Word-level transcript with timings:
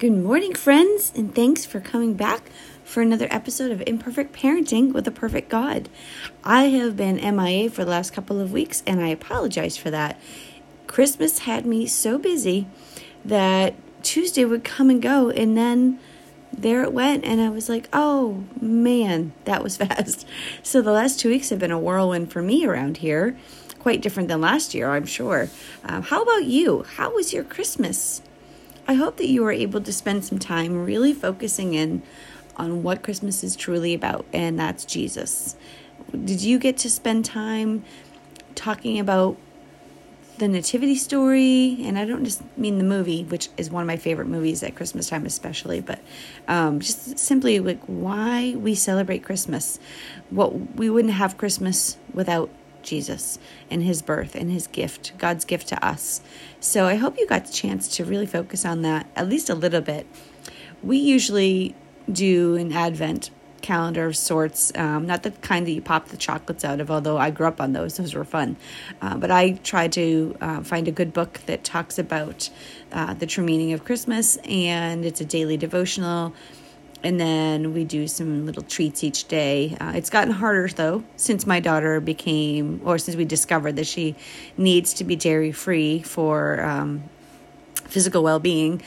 Good 0.00 0.10
morning, 0.10 0.56
friends, 0.56 1.12
and 1.14 1.32
thanks 1.32 1.64
for 1.64 1.78
coming 1.78 2.14
back 2.14 2.50
for 2.82 3.00
another 3.00 3.28
episode 3.30 3.70
of 3.70 3.80
Imperfect 3.86 4.34
Parenting 4.34 4.92
with 4.92 5.06
a 5.06 5.12
Perfect 5.12 5.48
God. 5.48 5.88
I 6.42 6.64
have 6.64 6.96
been 6.96 7.14
MIA 7.14 7.70
for 7.70 7.84
the 7.84 7.92
last 7.92 8.12
couple 8.12 8.40
of 8.40 8.50
weeks, 8.50 8.82
and 8.88 9.00
I 9.00 9.06
apologize 9.06 9.76
for 9.76 9.92
that. 9.92 10.20
Christmas 10.88 11.38
had 11.40 11.64
me 11.64 11.86
so 11.86 12.18
busy 12.18 12.66
that 13.24 13.76
Tuesday 14.02 14.44
would 14.44 14.64
come 14.64 14.90
and 14.90 15.00
go, 15.00 15.30
and 15.30 15.56
then 15.56 16.00
there 16.52 16.82
it 16.82 16.92
went, 16.92 17.24
and 17.24 17.40
I 17.40 17.48
was 17.48 17.68
like, 17.68 17.88
oh 17.92 18.42
man, 18.60 19.32
that 19.44 19.62
was 19.62 19.76
fast. 19.78 20.26
So 20.64 20.82
the 20.82 20.90
last 20.90 21.20
two 21.20 21.28
weeks 21.28 21.50
have 21.50 21.60
been 21.60 21.70
a 21.70 21.78
whirlwind 21.78 22.32
for 22.32 22.42
me 22.42 22.66
around 22.66 22.96
here. 22.96 23.38
Quite 23.78 24.02
different 24.02 24.28
than 24.28 24.40
last 24.40 24.74
year, 24.74 24.90
I'm 24.90 25.06
sure. 25.06 25.50
Um, 25.84 26.02
how 26.02 26.22
about 26.22 26.46
you? 26.46 26.82
How 26.96 27.14
was 27.14 27.32
your 27.32 27.44
Christmas? 27.44 28.22
I 28.86 28.94
hope 28.94 29.16
that 29.16 29.28
you 29.28 29.42
were 29.42 29.52
able 29.52 29.80
to 29.80 29.92
spend 29.92 30.24
some 30.24 30.38
time 30.38 30.84
really 30.84 31.12
focusing 31.12 31.74
in 31.74 32.02
on 32.56 32.82
what 32.82 33.02
Christmas 33.02 33.42
is 33.42 33.56
truly 33.56 33.94
about, 33.94 34.26
and 34.32 34.58
that's 34.58 34.84
Jesus. 34.84 35.56
Did 36.12 36.42
you 36.42 36.58
get 36.58 36.76
to 36.78 36.90
spend 36.90 37.24
time 37.24 37.84
talking 38.54 38.98
about 38.98 39.36
the 40.38 40.48
nativity 40.48 40.96
story 40.96 41.78
and 41.82 41.96
i 41.96 42.04
don't 42.04 42.24
just 42.24 42.42
mean 42.58 42.78
the 42.78 42.84
movie 42.84 43.22
which 43.24 43.48
is 43.56 43.70
one 43.70 43.82
of 43.82 43.86
my 43.86 43.96
favorite 43.96 44.26
movies 44.26 44.64
at 44.64 44.74
christmas 44.74 45.08
time 45.08 45.24
especially 45.26 45.80
but 45.80 46.00
um, 46.48 46.80
just 46.80 47.18
simply 47.18 47.60
like 47.60 47.80
why 47.86 48.54
we 48.56 48.74
celebrate 48.74 49.22
christmas 49.22 49.78
what 50.30 50.76
we 50.76 50.90
wouldn't 50.90 51.14
have 51.14 51.38
christmas 51.38 51.96
without 52.12 52.50
jesus 52.84 53.38
and 53.70 53.82
his 53.82 54.02
birth 54.02 54.34
and 54.34 54.50
his 54.50 54.66
gift 54.66 55.12
god's 55.18 55.44
gift 55.44 55.68
to 55.68 55.84
us 55.84 56.20
so 56.60 56.86
i 56.86 56.94
hope 56.94 57.18
you 57.18 57.26
got 57.26 57.46
the 57.46 57.52
chance 57.52 57.88
to 57.88 58.04
really 58.04 58.26
focus 58.26 58.64
on 58.64 58.82
that 58.82 59.06
at 59.16 59.28
least 59.28 59.50
a 59.50 59.54
little 59.54 59.80
bit 59.80 60.06
we 60.82 60.98
usually 60.98 61.74
do 62.10 62.56
an 62.56 62.72
advent 62.72 63.30
calendar 63.64 64.06
of 64.06 64.16
sorts. 64.16 64.70
Um, 64.76 65.06
not 65.06 65.22
the 65.22 65.30
kind 65.30 65.66
that 65.66 65.72
you 65.72 65.80
pop 65.80 66.08
the 66.08 66.18
chocolates 66.18 66.64
out 66.64 66.80
of, 66.80 66.90
although 66.90 67.16
I 67.16 67.30
grew 67.30 67.46
up 67.46 67.60
on 67.60 67.72
those; 67.72 67.96
those 67.96 68.14
were 68.14 68.24
fun. 68.24 68.56
Uh, 69.00 69.16
but 69.16 69.30
I 69.30 69.52
try 69.52 69.88
to 69.88 70.36
uh, 70.40 70.62
find 70.62 70.86
a 70.86 70.92
good 70.92 71.12
book 71.12 71.40
that 71.46 71.64
talks 71.64 71.98
about 71.98 72.50
uh, 72.92 73.14
the 73.14 73.26
true 73.26 73.44
meaning 73.44 73.72
of 73.72 73.84
Christmas, 73.84 74.36
and 74.44 75.04
it's 75.04 75.20
a 75.20 75.24
daily 75.24 75.56
devotional. 75.56 76.34
And 77.04 77.20
then 77.20 77.74
we 77.74 77.84
do 77.84 78.08
some 78.08 78.46
little 78.46 78.62
treats 78.62 79.04
each 79.04 79.28
day. 79.28 79.76
Uh, 79.78 79.92
it's 79.94 80.08
gotten 80.08 80.32
harder 80.32 80.68
though 80.68 81.04
since 81.16 81.46
my 81.46 81.60
daughter 81.60 82.00
became, 82.00 82.80
or 82.82 82.96
since 82.96 83.14
we 83.14 83.26
discovered 83.26 83.76
that 83.76 83.86
she 83.86 84.16
needs 84.56 84.94
to 84.94 85.04
be 85.04 85.14
dairy 85.14 85.52
free 85.52 86.00
for 86.00 86.64
um, 86.64 87.04
physical 87.74 88.22
well 88.22 88.40
being. 88.40 88.80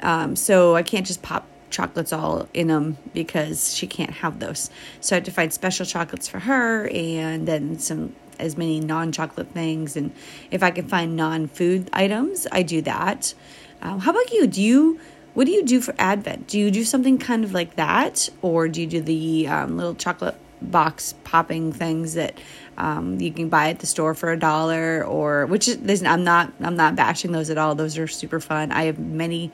Um, 0.00 0.36
so 0.36 0.76
I 0.76 0.84
can't 0.84 1.06
just 1.06 1.22
pop 1.22 1.44
chocolates 1.68 2.12
all 2.12 2.48
in 2.54 2.68
them 2.68 2.96
because 3.12 3.74
she 3.74 3.88
can't 3.88 4.12
have 4.12 4.38
those. 4.38 4.70
So 5.00 5.16
I 5.16 5.18
have 5.18 5.24
to 5.24 5.32
find 5.32 5.52
special 5.52 5.84
chocolates 5.84 6.28
for 6.28 6.38
her 6.38 6.88
and 6.88 7.48
then 7.48 7.80
some 7.80 8.14
as 8.38 8.56
many 8.56 8.78
non-chocolate 8.80 9.48
things 9.48 9.96
and 9.96 10.12
if 10.50 10.62
I 10.62 10.70
can 10.70 10.86
find 10.86 11.16
non-food 11.16 11.90
items, 11.92 12.46
I 12.52 12.62
do 12.62 12.82
that. 12.82 13.34
Um, 13.82 13.98
how 14.00 14.10
about 14.10 14.30
you? 14.30 14.46
Do 14.46 14.62
you 14.62 15.00
what 15.36 15.44
do 15.44 15.52
you 15.52 15.64
do 15.64 15.82
for 15.82 15.94
Advent? 15.98 16.46
Do 16.46 16.58
you 16.58 16.70
do 16.70 16.82
something 16.82 17.18
kind 17.18 17.44
of 17.44 17.52
like 17.52 17.76
that, 17.76 18.30
or 18.40 18.68
do 18.68 18.80
you 18.80 18.86
do 18.86 19.02
the 19.02 19.48
um, 19.48 19.76
little 19.76 19.94
chocolate 19.94 20.34
box 20.62 21.12
popping 21.24 21.74
things 21.74 22.14
that 22.14 22.38
um, 22.78 23.20
you 23.20 23.30
can 23.30 23.50
buy 23.50 23.68
at 23.68 23.80
the 23.80 23.86
store 23.86 24.14
for 24.14 24.32
a 24.32 24.38
dollar? 24.38 25.04
Or 25.04 25.44
which 25.44 25.68
is 25.68 26.02
I'm 26.02 26.24
not 26.24 26.54
I'm 26.60 26.76
not 26.76 26.96
bashing 26.96 27.32
those 27.32 27.50
at 27.50 27.58
all. 27.58 27.74
Those 27.74 27.98
are 27.98 28.06
super 28.08 28.40
fun. 28.40 28.72
I 28.72 28.84
have 28.84 28.98
many 28.98 29.52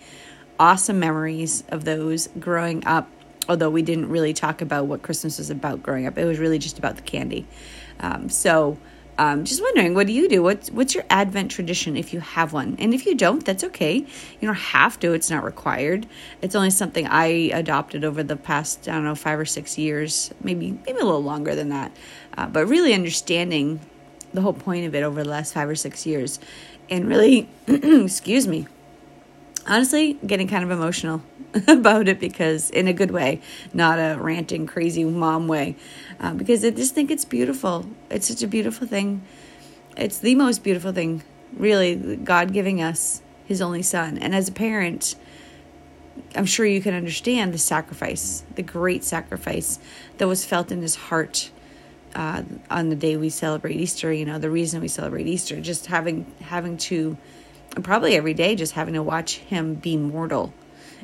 awesome 0.57 1.01
memories 1.01 1.65
of 1.71 1.85
those 1.85 2.29
growing 2.39 2.87
up. 2.87 3.09
Although 3.49 3.71
we 3.71 3.83
didn't 3.83 4.09
really 4.09 4.35
talk 4.35 4.63
about 4.63 4.87
what 4.87 5.03
Christmas 5.03 5.39
was 5.39 5.51
about 5.51 5.83
growing 5.83 6.07
up, 6.07 6.17
it 6.17 6.27
was 6.27 6.39
really 6.39 6.61
just 6.61 6.79
about 6.79 6.95
the 6.95 7.03
candy. 7.03 7.45
Um, 7.99 8.29
so, 8.29 8.79
um, 9.19 9.45
just 9.45 9.61
wondering, 9.61 9.95
what 9.95 10.07
do 10.07 10.13
you 10.13 10.29
do? 10.29 10.43
What's 10.43 10.71
what's 10.71 10.95
your 10.95 11.05
Advent 11.11 11.51
tradition 11.51 11.97
if 11.97 12.13
you 12.13 12.21
have 12.21 12.53
one? 12.53 12.77
And 12.79 12.95
if 12.95 13.05
you 13.05 13.15
don't, 13.15 13.45
that's 13.45 13.63
okay. 13.65 13.97
You 13.97 14.49
don't 14.49 14.55
have 14.55 14.99
to. 15.01 15.13
It's 15.13 15.31
not 15.31 15.45
required. 15.45 16.07
It's 16.41 16.55
only 16.55 16.71
something 16.71 17.07
I 17.07 17.27
adopted 17.27 18.05
over 18.05 18.23
the 18.23 18.37
past 18.37 18.89
I 18.89 18.93
don't 18.93 19.05
know 19.05 19.15
five 19.15 19.39
or 19.39 19.45
six 19.45 19.77
years, 19.77 20.33
maybe 20.43 20.73
maybe 20.87 20.99
a 20.99 21.05
little 21.05 21.23
longer 21.23 21.55
than 21.55 21.69
that. 21.69 21.93
Uh, 22.37 22.47
but 22.47 22.67
really 22.67 22.95
understanding 22.95 23.81
the 24.33 24.41
whole 24.41 24.55
point 24.55 24.87
of 24.87 24.95
it 24.95 25.03
over 25.03 25.23
the 25.23 25.29
last 25.29 25.53
five 25.53 25.69
or 25.69 25.77
six 25.77 26.07
years, 26.07 26.41
and 26.89 27.07
really, 27.07 27.49
excuse 27.67 28.47
me, 28.47 28.67
honestly 29.67 30.15
getting 30.27 30.49
kind 30.49 30.65
of 30.65 30.71
emotional 30.71 31.23
about 31.69 32.09
it 32.09 32.19
because 32.19 32.71
in 32.71 32.89
a 32.89 32.93
good 32.93 33.11
way 33.11 33.41
not 33.73 33.99
a 33.99 34.17
ranting 34.21 34.67
crazy 34.67 35.05
mom 35.05 35.49
way. 35.49 35.77
Uh, 36.21 36.35
because 36.35 36.65
i 36.65 36.71
just 36.71 36.95
think 36.95 37.11
it's 37.11 37.25
beautiful. 37.25 37.87
It's 38.11 38.29
such 38.29 38.43
a 38.43 38.47
beautiful 38.47 38.87
thing. 38.87 39.23
It's 39.97 40.19
the 40.19 40.35
most 40.35 40.63
beautiful 40.63 40.93
thing 40.93 41.23
really 41.55 42.17
god 42.17 42.53
giving 42.53 42.81
us 42.81 43.23
his 43.45 43.61
only 43.61 43.83
son. 43.83 44.19
And 44.19 44.35
as 44.35 44.49
a 44.49 44.53
parent 44.53 45.15
i'm 46.35 46.47
sure 46.47 46.67
you 46.67 46.81
can 46.81 46.95
understand 46.95 47.53
the 47.53 47.59
sacrifice 47.59 48.45
the 48.55 48.63
great 48.63 49.05
sacrifice 49.05 49.79
that 50.19 50.29
was 50.29 50.45
felt 50.45 50.71
in 50.71 50.83
his 50.83 50.95
heart 50.95 51.51
uh, 52.15 52.43
on 52.71 52.91
the 52.91 52.97
day 52.97 53.17
we 53.17 53.31
celebrate 53.31 53.77
easter 53.77 54.13
you 54.13 54.25
know 54.25 54.39
the 54.39 54.51
reason 54.51 54.81
we 54.81 54.89
celebrate 54.89 55.27
easter 55.27 55.61
just 55.61 55.87
having 55.87 56.31
having 56.41 56.77
to 56.77 57.17
probably 57.81 58.17
every 58.17 58.35
day 58.35 58.55
just 58.55 58.73
having 58.73 58.95
to 58.95 59.03
watch 59.03 59.39
him 59.39 59.75
be 59.75 59.97
mortal 59.97 60.53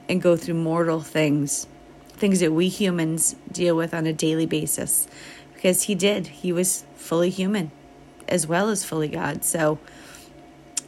and 0.09 0.21
go 0.21 0.37
through 0.37 0.55
mortal 0.55 1.01
things, 1.01 1.67
things 2.09 2.41
that 2.41 2.53
we 2.53 2.69
humans 2.69 3.37
deal 3.51 3.77
with 3.77 3.95
on 3.95 4.07
a 4.07 4.13
daily 4.13 4.47
basis. 4.47 5.07
Because 5.55 5.85
he 5.85 5.95
did. 5.95 6.27
He 6.27 6.53
was 6.53 6.85
fully 6.95 7.31
human 7.31 7.71
as 8.29 8.47
well 8.47 8.69
as 8.69 8.85
fully 8.85 9.09
God. 9.09 9.45
So 9.45 9.79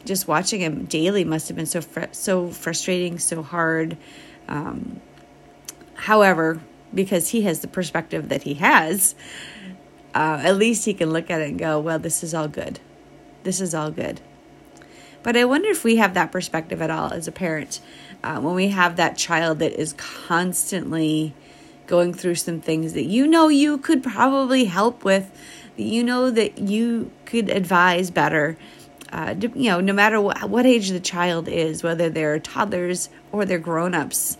just 0.05 0.27
watching 0.27 0.61
him 0.61 0.85
daily 0.85 1.23
must 1.23 1.47
have 1.47 1.57
been 1.57 1.65
so 1.65 1.81
fr- 1.81 2.11
so 2.11 2.49
frustrating, 2.49 3.19
so 3.19 3.43
hard. 3.43 3.97
Um, 4.47 5.01
however, 5.95 6.61
because 6.93 7.29
he 7.29 7.41
has 7.43 7.59
the 7.59 7.67
perspective 7.67 8.29
that 8.29 8.43
he 8.43 8.55
has, 8.55 9.15
uh, 10.13 10.41
at 10.43 10.57
least 10.57 10.85
he 10.85 10.93
can 10.93 11.11
look 11.11 11.29
at 11.29 11.41
it 11.41 11.49
and 11.49 11.59
go, 11.59 11.79
"Well, 11.79 11.99
this 11.99 12.23
is 12.23 12.33
all 12.33 12.47
good. 12.47 12.79
This 13.43 13.61
is 13.61 13.73
all 13.75 13.91
good." 13.91 14.21
But 15.23 15.37
I 15.37 15.45
wonder 15.45 15.69
if 15.69 15.83
we 15.83 15.97
have 15.97 16.13
that 16.15 16.31
perspective 16.31 16.81
at 16.81 16.89
all 16.89 17.11
as 17.11 17.27
a 17.27 17.31
parent 17.31 17.79
uh, 18.23 18.39
when 18.39 18.55
we 18.55 18.69
have 18.69 18.95
that 18.95 19.17
child 19.17 19.59
that 19.59 19.73
is 19.73 19.93
constantly 19.93 21.33
going 21.87 22.13
through 22.13 22.35
some 22.35 22.61
things 22.61 22.93
that 22.93 23.03
you 23.03 23.27
know 23.27 23.47
you 23.47 23.77
could 23.77 24.01
probably 24.01 24.65
help 24.65 25.03
with, 25.03 25.29
that 25.77 25.83
you 25.83 26.03
know 26.03 26.31
that 26.31 26.57
you 26.57 27.11
could 27.25 27.49
advise 27.49 28.09
better. 28.09 28.57
Uh, 29.11 29.35
you 29.39 29.69
know, 29.69 29.81
no 29.81 29.91
matter 29.91 30.21
what, 30.21 30.49
what 30.49 30.65
age 30.65 30.89
the 30.89 30.99
child 30.99 31.47
is, 31.47 31.83
whether 31.83 32.09
they're 32.09 32.39
toddlers 32.39 33.09
or 33.31 33.45
they're 33.45 33.59
grown 33.59 33.93
ups, 33.93 34.37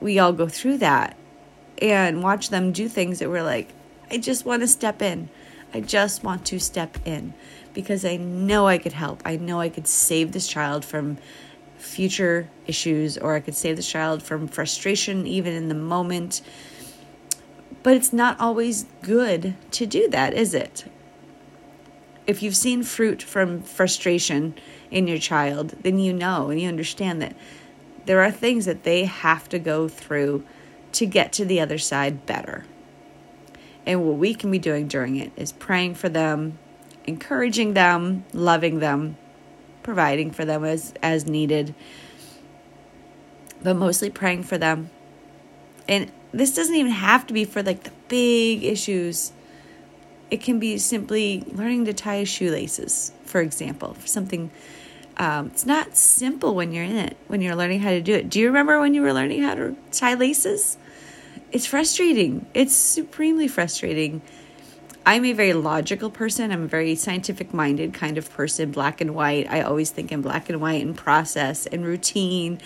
we 0.00 0.18
all 0.18 0.32
go 0.32 0.46
through 0.46 0.76
that 0.78 1.16
and 1.80 2.22
watch 2.22 2.50
them 2.50 2.72
do 2.72 2.88
things 2.88 3.18
that 3.18 3.30
we're 3.30 3.42
like, 3.42 3.70
I 4.10 4.18
just 4.18 4.44
want 4.44 4.62
to 4.62 4.68
step 4.68 5.00
in. 5.00 5.30
I 5.72 5.80
just 5.80 6.22
want 6.22 6.44
to 6.46 6.58
step 6.58 6.98
in 7.06 7.32
because 7.74 8.04
I 8.04 8.16
know 8.16 8.66
I 8.66 8.78
could 8.78 8.92
help. 8.92 9.22
I 9.24 9.36
know 9.36 9.60
I 9.60 9.68
could 9.68 9.86
save 9.86 10.32
this 10.32 10.46
child 10.46 10.84
from 10.84 11.18
future 11.78 12.48
issues 12.66 13.16
or 13.16 13.34
I 13.34 13.40
could 13.40 13.54
save 13.54 13.76
this 13.76 13.88
child 13.88 14.22
from 14.22 14.48
frustration 14.48 15.26
even 15.26 15.54
in 15.54 15.68
the 15.68 15.74
moment. 15.74 16.42
But 17.82 17.96
it's 17.96 18.12
not 18.12 18.38
always 18.38 18.86
good 19.02 19.54
to 19.72 19.86
do 19.86 20.08
that, 20.10 20.34
is 20.34 20.54
it? 20.54 20.84
If 22.26 22.42
you've 22.42 22.56
seen 22.56 22.82
fruit 22.82 23.22
from 23.22 23.62
frustration 23.62 24.54
in 24.90 25.06
your 25.06 25.18
child, 25.18 25.74
then 25.82 25.98
you 25.98 26.12
know 26.12 26.50
and 26.50 26.60
you 26.60 26.68
understand 26.68 27.22
that 27.22 27.34
there 28.06 28.22
are 28.22 28.30
things 28.30 28.66
that 28.66 28.84
they 28.84 29.04
have 29.04 29.48
to 29.48 29.58
go 29.58 29.88
through 29.88 30.44
to 30.92 31.06
get 31.06 31.32
to 31.34 31.44
the 31.44 31.60
other 31.60 31.78
side 31.78 32.26
better. 32.26 32.64
And 33.86 34.04
what 34.04 34.16
we 34.18 34.34
can 34.34 34.50
be 34.50 34.58
doing 34.58 34.88
during 34.88 35.16
it 35.16 35.32
is 35.36 35.52
praying 35.52 35.94
for 35.94 36.08
them, 36.08 36.58
encouraging 37.10 37.74
them, 37.74 38.24
loving 38.32 38.78
them, 38.78 39.16
providing 39.82 40.30
for 40.30 40.44
them 40.44 40.64
as, 40.64 40.94
as 41.02 41.26
needed, 41.26 41.74
but 43.62 43.74
mostly 43.74 44.10
praying 44.10 44.44
for 44.44 44.56
them. 44.56 44.90
And 45.88 46.10
this 46.32 46.54
doesn't 46.54 46.74
even 46.74 46.92
have 46.92 47.26
to 47.26 47.34
be 47.34 47.44
for 47.44 47.62
like 47.62 47.82
the 47.82 47.92
big 48.08 48.62
issues. 48.62 49.32
It 50.30 50.40
can 50.40 50.60
be 50.60 50.78
simply 50.78 51.42
learning 51.52 51.86
to 51.86 51.92
tie 51.92 52.22
shoelaces, 52.22 53.12
for 53.24 53.40
example, 53.40 53.94
for 53.94 54.06
something. 54.06 54.50
Um, 55.16 55.48
it's 55.48 55.66
not 55.66 55.96
simple 55.96 56.54
when 56.54 56.72
you're 56.72 56.84
in 56.84 56.96
it, 56.96 57.16
when 57.26 57.40
you're 57.40 57.56
learning 57.56 57.80
how 57.80 57.90
to 57.90 58.00
do 58.00 58.14
it. 58.14 58.30
Do 58.30 58.38
you 58.38 58.46
remember 58.46 58.78
when 58.78 58.94
you 58.94 59.02
were 59.02 59.12
learning 59.12 59.42
how 59.42 59.56
to 59.56 59.76
tie 59.90 60.14
laces? 60.14 60.78
It's 61.50 61.66
frustrating. 61.66 62.46
It's 62.54 62.76
supremely 62.76 63.48
frustrating 63.48 64.22
I'm 65.10 65.24
a 65.24 65.32
very 65.32 65.54
logical 65.54 66.08
person. 66.08 66.52
I'm 66.52 66.62
a 66.62 66.68
very 66.68 66.94
scientific 66.94 67.52
minded 67.52 67.94
kind 67.94 68.16
of 68.16 68.30
person, 68.30 68.70
black 68.70 69.00
and 69.00 69.12
white. 69.12 69.50
I 69.50 69.62
always 69.62 69.90
think 69.90 70.12
in 70.12 70.22
black 70.22 70.48
and 70.48 70.60
white 70.60 70.86
and 70.86 70.96
process 70.96 71.66
and 71.66 71.84
routine 71.84 72.60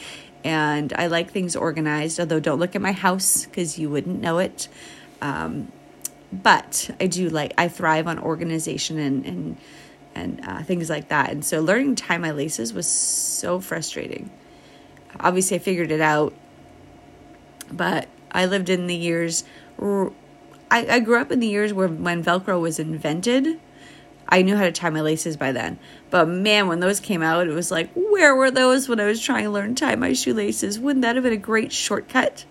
and 0.44 0.92
I 0.92 1.06
like 1.06 1.30
things 1.30 1.56
organized. 1.56 2.20
Although, 2.20 2.40
don't 2.40 2.58
look 2.58 2.76
at 2.76 2.82
my 2.82 2.92
house 2.92 3.46
because 3.46 3.78
you 3.78 3.88
wouldn't 3.88 4.20
know 4.20 4.40
it. 4.40 4.68
Um, 5.22 5.72
but 6.30 6.90
I 7.00 7.06
do 7.06 7.30
like 7.30 7.54
I 7.56 7.68
thrive 7.68 8.06
on 8.06 8.18
organization 8.18 8.98
and 8.98 9.24
and 9.24 9.56
and 10.14 10.40
uh, 10.46 10.62
things 10.64 10.90
like 10.90 11.08
that. 11.08 11.30
And 11.30 11.42
so, 11.42 11.62
learning 11.62 11.94
to 11.94 12.04
tie 12.04 12.18
my 12.18 12.32
laces 12.32 12.74
was 12.74 12.86
so 12.86 13.58
frustrating. 13.58 14.30
Obviously, 15.18 15.56
I 15.56 15.60
figured 15.60 15.90
it 15.90 16.02
out, 16.02 16.34
but 17.72 18.06
I 18.30 18.44
lived 18.44 18.68
in 18.68 18.86
the 18.86 18.94
years. 18.94 19.44
I, 20.70 20.86
I 20.86 21.00
grew 21.00 21.20
up 21.20 21.30
in 21.30 21.40
the 21.40 21.46
years 21.46 21.72
where 21.72 21.88
when 21.88 22.22
Velcro 22.24 22.60
was 22.60 22.78
invented 22.78 23.60
I 24.28 24.42
knew 24.42 24.56
how 24.56 24.64
to 24.64 24.72
tie 24.72 24.90
my 24.90 25.00
laces 25.00 25.36
by 25.36 25.52
then. 25.52 25.78
But 26.10 26.28
man, 26.28 26.66
when 26.66 26.80
those 26.80 27.00
came 27.00 27.22
out, 27.22 27.46
it 27.46 27.52
was 27.52 27.70
like, 27.70 27.90
where 27.94 28.34
were 28.34 28.50
those 28.50 28.88
when 28.88 29.00
I 29.00 29.06
was 29.06 29.20
trying 29.20 29.44
to 29.44 29.50
learn 29.50 29.74
to 29.74 29.84
tie 29.84 29.96
my 29.96 30.12
shoelaces? 30.12 30.78
Wouldn't 30.78 31.02
that 31.02 31.16
have 31.16 31.24
been 31.24 31.32
a 31.32 31.36
great 31.38 31.72
shortcut? 31.72 32.44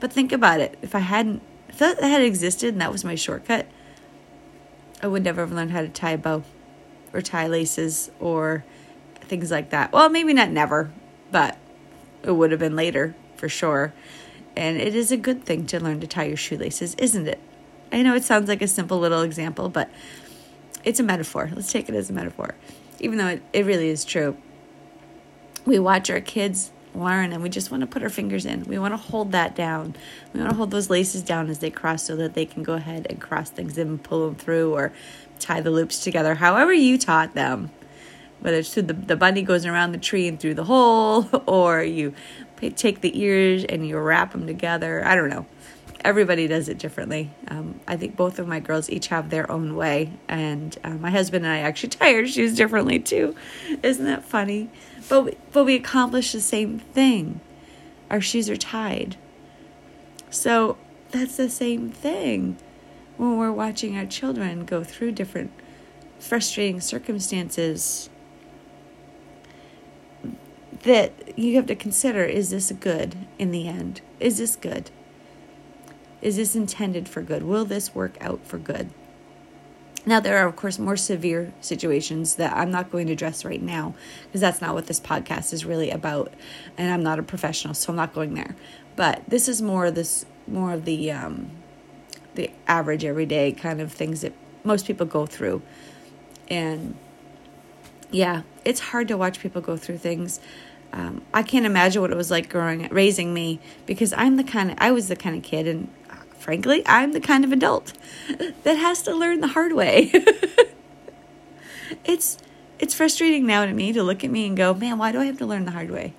But 0.00 0.12
think 0.12 0.32
about 0.32 0.60
it. 0.60 0.78
If 0.82 0.94
I 0.94 1.00
hadn't, 1.00 1.42
if 1.68 1.78
that 1.78 2.02
had 2.02 2.22
existed 2.22 2.74
and 2.74 2.80
that 2.80 2.92
was 2.92 3.04
my 3.04 3.14
shortcut, 3.14 3.66
I 5.02 5.06
would 5.06 5.24
never 5.24 5.40
have 5.40 5.52
learned 5.52 5.70
how 5.70 5.80
to 5.80 5.88
tie 5.88 6.12
a 6.12 6.18
bow 6.18 6.44
or 7.12 7.22
tie 7.22 7.46
laces 7.46 8.10
or 8.20 8.64
things 9.22 9.50
like 9.50 9.70
that. 9.70 9.92
Well, 9.92 10.08
maybe 10.10 10.32
not 10.34 10.50
never, 10.50 10.92
but 11.30 11.56
it 12.22 12.32
would 12.32 12.50
have 12.50 12.60
been 12.60 12.76
later 12.76 13.14
for 13.36 13.48
sure. 13.48 13.92
And 14.56 14.78
it 14.78 14.94
is 14.94 15.10
a 15.10 15.16
good 15.16 15.44
thing 15.44 15.66
to 15.66 15.80
learn 15.80 16.00
to 16.00 16.06
tie 16.06 16.24
your 16.24 16.36
shoelaces, 16.36 16.94
isn't 16.96 17.26
it? 17.26 17.40
I 17.90 18.02
know 18.02 18.14
it 18.14 18.24
sounds 18.24 18.48
like 18.48 18.62
a 18.62 18.68
simple 18.68 18.98
little 18.98 19.22
example, 19.22 19.68
but 19.68 19.90
it's 20.84 21.00
a 21.00 21.02
metaphor. 21.02 21.50
Let's 21.54 21.70
take 21.70 21.88
it 21.88 21.94
as 21.94 22.10
a 22.10 22.12
metaphor, 22.12 22.54
even 23.00 23.18
though 23.18 23.28
it, 23.28 23.42
it 23.52 23.66
really 23.66 23.88
is 23.88 24.04
true. 24.04 24.36
We 25.64 25.78
watch 25.78 26.10
our 26.10 26.20
kids 26.20 26.72
learn 26.94 27.32
and 27.32 27.42
we 27.42 27.48
just 27.48 27.70
want 27.70 27.80
to 27.82 27.86
put 27.86 28.02
our 28.02 28.08
fingers 28.08 28.44
in. 28.44 28.64
We 28.64 28.78
want 28.78 28.92
to 28.92 28.98
hold 28.98 29.32
that 29.32 29.54
down. 29.54 29.94
We 30.32 30.40
want 30.40 30.50
to 30.50 30.56
hold 30.56 30.70
those 30.70 30.90
laces 30.90 31.22
down 31.22 31.48
as 31.48 31.60
they 31.60 31.70
cross 31.70 32.04
so 32.04 32.16
that 32.16 32.34
they 32.34 32.44
can 32.44 32.62
go 32.62 32.74
ahead 32.74 33.06
and 33.08 33.20
cross 33.20 33.50
things 33.50 33.78
in 33.78 33.88
and 33.88 34.02
pull 34.02 34.26
them 34.26 34.34
through 34.34 34.74
or 34.74 34.92
tie 35.38 35.60
the 35.60 35.70
loops 35.70 36.02
together, 36.02 36.36
however 36.36 36.72
you 36.72 36.98
taught 36.98 37.34
them. 37.34 37.70
Whether 38.40 38.58
it's 38.58 38.74
through 38.74 38.84
the, 38.84 38.94
the 38.94 39.16
bunny 39.16 39.42
goes 39.42 39.64
around 39.64 39.92
the 39.92 39.98
tree 39.98 40.26
and 40.26 40.38
through 40.38 40.54
the 40.54 40.64
hole, 40.64 41.28
or 41.46 41.82
you 41.82 42.12
take 42.70 43.00
the 43.00 43.20
ears 43.20 43.64
and 43.64 43.86
you 43.86 43.98
wrap 43.98 44.32
them 44.32 44.46
together. 44.46 45.04
I 45.04 45.14
don't 45.14 45.30
know 45.30 45.46
everybody 46.04 46.46
does 46.46 46.68
it 46.68 46.78
differently. 46.78 47.30
Um, 47.48 47.80
I 47.86 47.96
think 47.96 48.16
both 48.16 48.38
of 48.38 48.46
my 48.46 48.60
girls 48.60 48.90
each 48.90 49.08
have 49.08 49.30
their 49.30 49.50
own 49.50 49.76
way, 49.76 50.12
and 50.28 50.76
uh, 50.84 50.90
my 50.90 51.10
husband 51.10 51.44
and 51.44 51.52
I 51.52 51.58
actually 51.58 51.88
tie 51.90 52.14
our 52.14 52.26
shoes 52.26 52.54
differently 52.54 52.98
too. 52.98 53.34
Isn't 53.82 54.04
that 54.06 54.24
funny? 54.24 54.70
But 55.08 55.22
we, 55.22 55.36
but 55.52 55.64
we 55.64 55.74
accomplish 55.74 56.32
the 56.32 56.40
same 56.40 56.78
thing. 56.78 57.40
Our 58.10 58.20
shoes 58.20 58.50
are 58.50 58.56
tied. 58.56 59.16
So 60.30 60.76
that's 61.10 61.36
the 61.36 61.50
same 61.50 61.90
thing 61.90 62.56
when 63.16 63.38
we're 63.38 63.52
watching 63.52 63.96
our 63.96 64.06
children 64.06 64.64
go 64.64 64.82
through 64.82 65.12
different 65.12 65.52
frustrating 66.18 66.80
circumstances 66.80 68.08
that 70.82 71.38
you 71.38 71.56
have 71.56 71.66
to 71.66 71.74
consider 71.74 72.24
is 72.24 72.50
this 72.50 72.72
good 72.72 73.16
in 73.38 73.50
the 73.50 73.68
end? 73.68 74.00
Is 74.20 74.38
this 74.38 74.56
good? 74.56 74.90
Is 76.20 76.36
this 76.36 76.54
intended 76.54 77.08
for 77.08 77.22
good? 77.22 77.42
Will 77.42 77.64
this 77.64 77.94
work 77.94 78.16
out 78.20 78.44
for 78.46 78.58
good? 78.58 78.90
Now, 80.04 80.18
there 80.18 80.38
are, 80.38 80.48
of 80.48 80.56
course, 80.56 80.80
more 80.80 80.96
severe 80.96 81.52
situations 81.60 82.34
that 82.34 82.56
I'm 82.56 82.72
not 82.72 82.90
going 82.90 83.06
to 83.06 83.12
address 83.12 83.44
right 83.44 83.62
now 83.62 83.94
because 84.24 84.40
that's 84.40 84.60
not 84.60 84.74
what 84.74 84.86
this 84.86 84.98
podcast 84.98 85.52
is 85.52 85.64
really 85.64 85.90
about. 85.90 86.34
And 86.76 86.92
I'm 86.92 87.04
not 87.04 87.20
a 87.20 87.22
professional, 87.22 87.74
so 87.74 87.92
I'm 87.92 87.96
not 87.96 88.12
going 88.12 88.34
there. 88.34 88.56
But 88.96 89.22
this 89.28 89.48
is 89.48 89.62
more 89.62 89.90
this 89.90 90.26
more 90.48 90.72
of 90.72 90.84
the 90.84 91.12
um, 91.12 91.50
the 92.34 92.50
average, 92.66 93.04
everyday 93.04 93.52
kind 93.52 93.80
of 93.80 93.92
things 93.92 94.22
that 94.22 94.32
most 94.64 94.86
people 94.86 95.06
go 95.06 95.24
through. 95.24 95.62
And 96.48 96.96
yeah, 98.10 98.42
it's 98.64 98.80
hard 98.80 99.08
to 99.08 99.16
watch 99.16 99.38
people 99.38 99.62
go 99.62 99.76
through 99.76 99.98
things. 99.98 100.40
Um, 100.92 101.22
I 101.32 101.42
can't 101.42 101.64
imagine 101.64 102.02
what 102.02 102.10
it 102.10 102.16
was 102.16 102.30
like 102.30 102.50
growing, 102.50 102.86
raising 102.90 103.32
me 103.32 103.60
because 103.86 104.12
I'm 104.12 104.36
the 104.36 104.44
kind 104.44 104.70
of 104.70 104.76
I 104.78 104.90
was 104.90 105.08
the 105.08 105.16
kind 105.16 105.36
of 105.36 105.42
kid, 105.42 105.66
and 105.66 105.88
frankly, 106.38 106.82
I'm 106.86 107.12
the 107.12 107.20
kind 107.20 107.44
of 107.44 107.52
adult 107.52 107.94
that 108.64 108.74
has 108.76 109.02
to 109.02 109.14
learn 109.14 109.40
the 109.40 109.48
hard 109.48 109.72
way. 109.72 110.12
it's 112.04 112.38
it's 112.78 112.94
frustrating 112.94 113.46
now 113.46 113.64
to 113.64 113.72
me 113.72 113.92
to 113.92 114.02
look 114.02 114.22
at 114.24 114.30
me 114.30 114.46
and 114.46 114.56
go, 114.56 114.74
man, 114.74 114.98
why 114.98 115.12
do 115.12 115.20
I 115.20 115.26
have 115.26 115.38
to 115.38 115.46
learn 115.46 115.64
the 115.64 115.70
hard 115.70 115.90
way? 115.90 116.14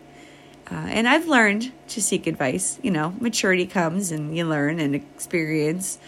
Uh, 0.71 0.75
and 0.75 1.07
I've 1.07 1.27
learned 1.27 1.71
to 1.89 2.01
seek 2.01 2.25
advice. 2.25 2.79
You 2.81 2.91
know, 2.91 3.13
maturity 3.19 3.67
comes 3.67 4.11
and 4.11 4.35
you 4.35 4.45
learn 4.45 4.79
and 4.79 4.95
experience. 4.95 5.99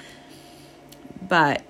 But 1.22 1.62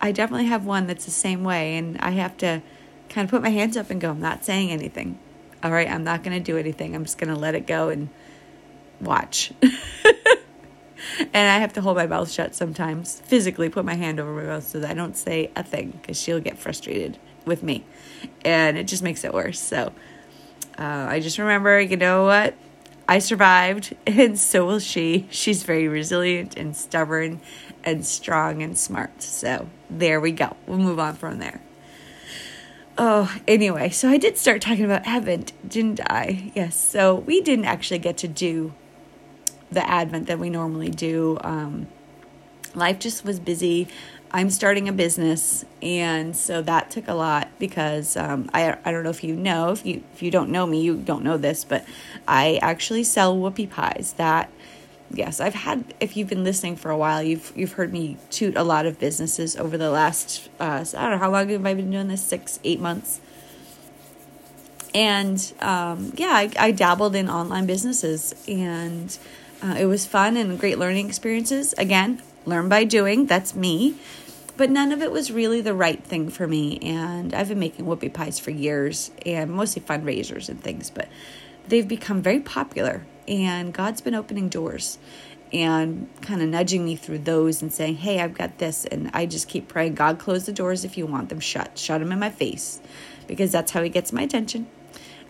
I 0.00 0.12
definitely 0.12 0.46
have 0.46 0.66
one 0.66 0.86
that's 0.86 1.04
the 1.04 1.10
same 1.10 1.44
way, 1.44 1.76
and 1.76 1.98
I 1.98 2.10
have 2.10 2.36
to 2.38 2.62
kind 3.08 3.24
of 3.24 3.30
put 3.30 3.42
my 3.42 3.50
hands 3.50 3.76
up 3.76 3.90
and 3.90 4.00
go, 4.00 4.10
I'm 4.10 4.20
not 4.20 4.44
saying 4.44 4.70
anything. 4.70 5.18
All 5.62 5.70
right, 5.70 5.88
I'm 5.88 6.04
not 6.04 6.22
going 6.22 6.36
to 6.36 6.42
do 6.42 6.56
anything. 6.56 6.94
I'm 6.94 7.04
just 7.04 7.18
going 7.18 7.32
to 7.32 7.38
let 7.38 7.54
it 7.54 7.66
go 7.66 7.90
and 7.90 8.08
watch. 9.00 9.52
and 9.62 9.70
I 11.34 11.58
have 11.58 11.74
to 11.74 11.80
hold 11.80 11.96
my 11.96 12.06
mouth 12.06 12.30
shut 12.30 12.54
sometimes, 12.54 13.20
physically 13.20 13.68
put 13.68 13.84
my 13.84 13.94
hand 13.94 14.20
over 14.20 14.32
my 14.32 14.44
mouth 14.44 14.66
so 14.66 14.80
that 14.80 14.90
I 14.90 14.94
don't 14.94 15.16
say 15.16 15.50
a 15.56 15.62
thing 15.62 15.90
because 15.90 16.18
she'll 16.18 16.40
get 16.40 16.58
frustrated 16.58 17.18
with 17.44 17.62
me. 17.62 17.84
And 18.44 18.78
it 18.78 18.84
just 18.84 19.02
makes 19.02 19.24
it 19.24 19.34
worse. 19.34 19.60
So 19.60 19.92
uh, 20.78 21.06
I 21.08 21.20
just 21.20 21.38
remember, 21.38 21.80
you 21.80 21.96
know 21.96 22.24
what? 22.24 22.54
I 23.06 23.18
survived, 23.18 23.94
and 24.06 24.38
so 24.38 24.64
will 24.64 24.78
she. 24.78 25.26
She's 25.30 25.64
very 25.64 25.88
resilient 25.88 26.56
and 26.56 26.76
stubborn 26.76 27.40
and 27.84 28.06
strong 28.06 28.62
and 28.62 28.78
smart. 28.78 29.22
So 29.22 29.68
there 29.90 30.20
we 30.20 30.32
go. 30.32 30.56
We'll 30.66 30.78
move 30.78 30.98
on 30.98 31.16
from 31.16 31.38
there. 31.38 31.60
Oh, 33.02 33.34
anyway, 33.48 33.88
so 33.88 34.10
I 34.10 34.18
did 34.18 34.36
start 34.36 34.60
talking 34.60 34.84
about 34.84 35.06
Advent, 35.06 35.54
didn't 35.66 36.00
I? 36.10 36.52
Yes. 36.54 36.78
So 36.78 37.14
we 37.14 37.40
didn't 37.40 37.64
actually 37.64 37.98
get 37.98 38.18
to 38.18 38.28
do 38.28 38.74
the 39.72 39.88
Advent 39.88 40.26
that 40.26 40.38
we 40.38 40.50
normally 40.50 40.90
do. 40.90 41.38
Um, 41.40 41.86
life 42.74 42.98
just 42.98 43.24
was 43.24 43.40
busy. 43.40 43.88
I'm 44.32 44.50
starting 44.50 44.86
a 44.86 44.92
business, 44.92 45.64
and 45.80 46.36
so 46.36 46.60
that 46.60 46.90
took 46.90 47.08
a 47.08 47.14
lot 47.14 47.48
because 47.58 48.18
um, 48.18 48.50
I 48.52 48.76
I 48.84 48.92
don't 48.92 49.02
know 49.02 49.08
if 49.08 49.24
you 49.24 49.34
know 49.34 49.70
if 49.70 49.86
you 49.86 50.04
if 50.12 50.22
you 50.22 50.30
don't 50.30 50.50
know 50.50 50.66
me 50.66 50.82
you 50.82 50.98
don't 50.98 51.24
know 51.24 51.38
this, 51.38 51.64
but 51.64 51.86
I 52.28 52.58
actually 52.60 53.04
sell 53.04 53.34
whoopie 53.34 53.70
pies. 53.70 54.12
That 54.18 54.52
yes, 55.12 55.40
I've 55.40 55.54
had. 55.54 55.94
If 56.00 56.16
you've 56.16 56.28
been 56.28 56.44
listening 56.44 56.76
for 56.76 56.90
a 56.90 56.96
while, 56.96 57.22
you've 57.22 57.52
you've 57.54 57.72
heard 57.72 57.92
me 57.92 58.16
toot 58.30 58.56
a 58.56 58.62
lot 58.62 58.86
of 58.86 58.98
businesses 58.98 59.56
over 59.56 59.76
the 59.76 59.90
last. 59.90 60.48
Uh, 60.58 60.84
I 60.96 61.02
don't 61.02 61.10
know 61.12 61.18
how 61.18 61.30
long 61.30 61.48
have 61.48 61.66
I 61.66 61.74
been 61.74 61.90
doing 61.90 62.08
this? 62.08 62.22
Six, 62.22 62.60
eight 62.64 62.80
months. 62.80 63.20
And 64.94 65.52
um, 65.60 66.12
yeah, 66.16 66.30
I, 66.32 66.50
I 66.58 66.70
dabbled 66.72 67.14
in 67.14 67.28
online 67.28 67.66
businesses 67.66 68.34
and 68.48 69.16
uh, 69.62 69.76
it 69.78 69.86
was 69.86 70.06
fun 70.06 70.36
and 70.36 70.58
great 70.58 70.78
learning 70.78 71.08
experiences. 71.08 71.74
Again, 71.74 72.22
learn 72.44 72.68
by 72.68 72.84
doing. 72.84 73.26
That's 73.26 73.54
me. 73.54 73.96
But 74.56 74.70
none 74.70 74.92
of 74.92 75.00
it 75.00 75.10
was 75.10 75.30
really 75.30 75.60
the 75.60 75.74
right 75.74 76.02
thing 76.02 76.28
for 76.28 76.46
me. 76.46 76.78
And 76.82 77.32
I've 77.32 77.48
been 77.48 77.58
making 77.60 77.86
whoopie 77.86 78.12
pies 78.12 78.38
for 78.38 78.50
years 78.50 79.10
and 79.24 79.50
mostly 79.52 79.80
fundraisers 79.80 80.48
and 80.48 80.62
things. 80.62 80.90
But 80.90 81.08
they've 81.68 81.86
become 81.86 82.20
very 82.20 82.40
popular. 82.40 83.06
And 83.30 83.72
God's 83.72 84.00
been 84.00 84.14
opening 84.14 84.48
doors 84.48 84.98
and 85.52 86.08
kind 86.20 86.42
of 86.42 86.48
nudging 86.48 86.84
me 86.84 86.96
through 86.96 87.20
those 87.20 87.62
and 87.62 87.72
saying, 87.72 87.96
Hey, 87.96 88.20
I've 88.20 88.34
got 88.34 88.58
this. 88.58 88.84
And 88.84 89.10
I 89.14 89.24
just 89.24 89.48
keep 89.48 89.68
praying, 89.68 89.94
God, 89.94 90.18
close 90.18 90.46
the 90.46 90.52
doors 90.52 90.84
if 90.84 90.98
you 90.98 91.06
want 91.06 91.28
them 91.28 91.40
shut. 91.40 91.78
Shut 91.78 92.00
them 92.00 92.12
in 92.12 92.18
my 92.18 92.30
face 92.30 92.80
because 93.26 93.52
that's 93.52 93.70
how 93.70 93.82
He 93.82 93.88
gets 93.88 94.12
my 94.12 94.22
attention. 94.22 94.66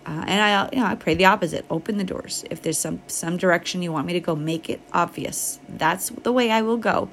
Uh, 0.07 0.25
and 0.26 0.40
I, 0.40 0.69
you 0.73 0.80
know, 0.80 0.87
I 0.87 0.95
pray 0.95 1.14
the 1.14 1.26
opposite. 1.26 1.66
Open 1.69 1.99
the 1.99 2.04
doors. 2.04 2.45
If 2.50 2.62
there's 2.62 2.78
some 2.78 3.02
some 3.07 3.37
direction 3.37 3.83
you 3.83 3.92
want 3.92 4.07
me 4.07 4.14
to 4.14 4.21
go, 4.21 4.35
make 4.35 4.71
it 4.71 4.80
obvious. 4.92 5.61
That's 5.69 6.09
the 6.09 6.33
way 6.33 6.50
I 6.50 6.62
will 6.62 6.78
go. 6.78 7.11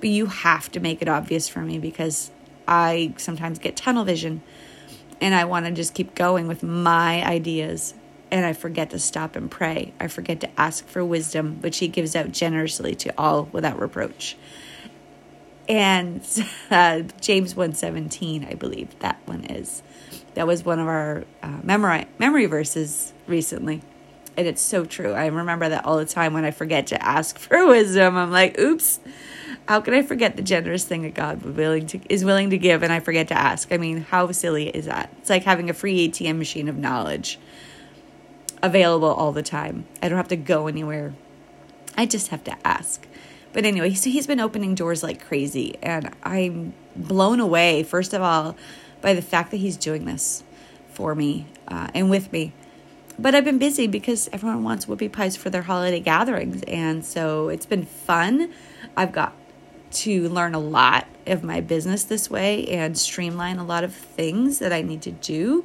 But 0.00 0.08
you 0.08 0.26
have 0.26 0.72
to 0.72 0.80
make 0.80 1.02
it 1.02 1.08
obvious 1.08 1.48
for 1.50 1.60
me 1.60 1.78
because 1.78 2.30
I 2.66 3.12
sometimes 3.18 3.58
get 3.58 3.76
tunnel 3.76 4.04
vision, 4.04 4.40
and 5.20 5.34
I 5.34 5.44
want 5.44 5.66
to 5.66 5.72
just 5.72 5.92
keep 5.92 6.14
going 6.14 6.48
with 6.48 6.62
my 6.62 7.22
ideas, 7.26 7.92
and 8.30 8.46
I 8.46 8.52
forget 8.52 8.90
to 8.90 8.98
stop 8.98 9.36
and 9.36 9.50
pray. 9.50 9.92
I 10.00 10.08
forget 10.08 10.40
to 10.40 10.60
ask 10.60 10.86
for 10.86 11.04
wisdom, 11.04 11.60
which 11.60 11.78
He 11.78 11.88
gives 11.88 12.14
out 12.14 12.32
generously 12.32 12.94
to 12.96 13.12
all 13.18 13.48
without 13.52 13.80
reproach. 13.80 14.36
And 15.68 16.22
uh, 16.70 17.02
James 17.20 17.54
one 17.54 17.74
seventeen, 17.74 18.44
I 18.44 18.54
believe 18.54 18.98
that 19.00 19.20
one 19.26 19.44
is. 19.44 19.82
That 20.34 20.46
was 20.46 20.64
one 20.64 20.78
of 20.78 20.86
our 20.86 21.24
uh, 21.42 21.58
memory 21.62 22.06
memory 22.18 22.46
verses 22.46 23.12
recently. 23.26 23.82
And 24.36 24.46
it's 24.46 24.62
so 24.62 24.84
true. 24.84 25.12
I 25.12 25.26
remember 25.26 25.68
that 25.68 25.84
all 25.84 25.98
the 25.98 26.06
time 26.06 26.32
when 26.32 26.44
i 26.44 26.50
forget 26.50 26.88
to 26.88 27.04
ask 27.04 27.38
for 27.38 27.66
wisdom. 27.66 28.16
I'm 28.16 28.30
like 28.30 28.58
oops. 28.58 29.00
How 29.68 29.80
can 29.80 29.94
i 29.94 30.02
forget 30.02 30.36
the 30.36 30.42
generous 30.42 30.84
thing 30.84 31.02
that 31.02 31.14
god 31.14 31.42
willing 31.42 31.86
to, 31.88 32.00
is 32.08 32.24
willing 32.24 32.50
to 32.50 32.58
give 32.58 32.82
and 32.82 32.92
i 32.92 33.00
forget 33.00 33.28
to 33.28 33.38
ask? 33.38 33.72
I 33.72 33.76
mean 33.76 34.02
how 34.02 34.32
silly 34.32 34.68
is 34.68 34.86
that? 34.86 35.10
It's 35.18 35.30
like 35.30 35.44
having 35.44 35.70
a 35.70 35.74
free 35.74 36.08
atm 36.08 36.38
machine 36.38 36.68
of 36.68 36.76
knowledge 36.76 37.38
available 38.62 39.08
all 39.08 39.32
the 39.32 39.42
time. 39.42 39.86
I 40.02 40.08
don't 40.08 40.16
have 40.16 40.28
to 40.28 40.36
go 40.36 40.66
anywhere. 40.66 41.14
I 41.96 42.06
just 42.06 42.28
have 42.28 42.44
to 42.44 42.66
ask. 42.66 43.06
But 43.52 43.64
anyway, 43.64 43.94
so 43.94 44.10
he's 44.10 44.26
been 44.26 44.40
opening 44.40 44.74
doors 44.74 45.02
like 45.02 45.26
crazy, 45.26 45.76
and 45.82 46.14
I'm 46.22 46.72
blown 46.94 47.40
away, 47.40 47.82
first 47.82 48.14
of 48.14 48.22
all, 48.22 48.56
by 49.00 49.12
the 49.12 49.22
fact 49.22 49.50
that 49.50 49.56
he's 49.56 49.76
doing 49.76 50.04
this 50.04 50.44
for 50.92 51.14
me 51.14 51.46
uh, 51.66 51.88
and 51.94 52.10
with 52.10 52.32
me. 52.32 52.52
But 53.18 53.34
I've 53.34 53.44
been 53.44 53.58
busy 53.58 53.86
because 53.86 54.30
everyone 54.32 54.62
wants 54.62 54.86
whoopie 54.86 55.12
pies 55.12 55.36
for 55.36 55.50
their 55.50 55.62
holiday 55.62 56.00
gatherings, 56.00 56.62
and 56.68 57.04
so 57.04 57.48
it's 57.48 57.66
been 57.66 57.84
fun. 57.84 58.52
I've 58.96 59.12
got 59.12 59.34
to 59.92 60.28
learn 60.28 60.54
a 60.54 60.60
lot 60.60 61.06
of 61.26 61.42
my 61.42 61.60
business 61.60 62.04
this 62.04 62.30
way 62.30 62.66
and 62.68 62.96
streamline 62.96 63.58
a 63.58 63.64
lot 63.64 63.82
of 63.82 63.92
things 63.92 64.60
that 64.60 64.72
I 64.72 64.82
need 64.82 65.02
to 65.02 65.10
do 65.10 65.64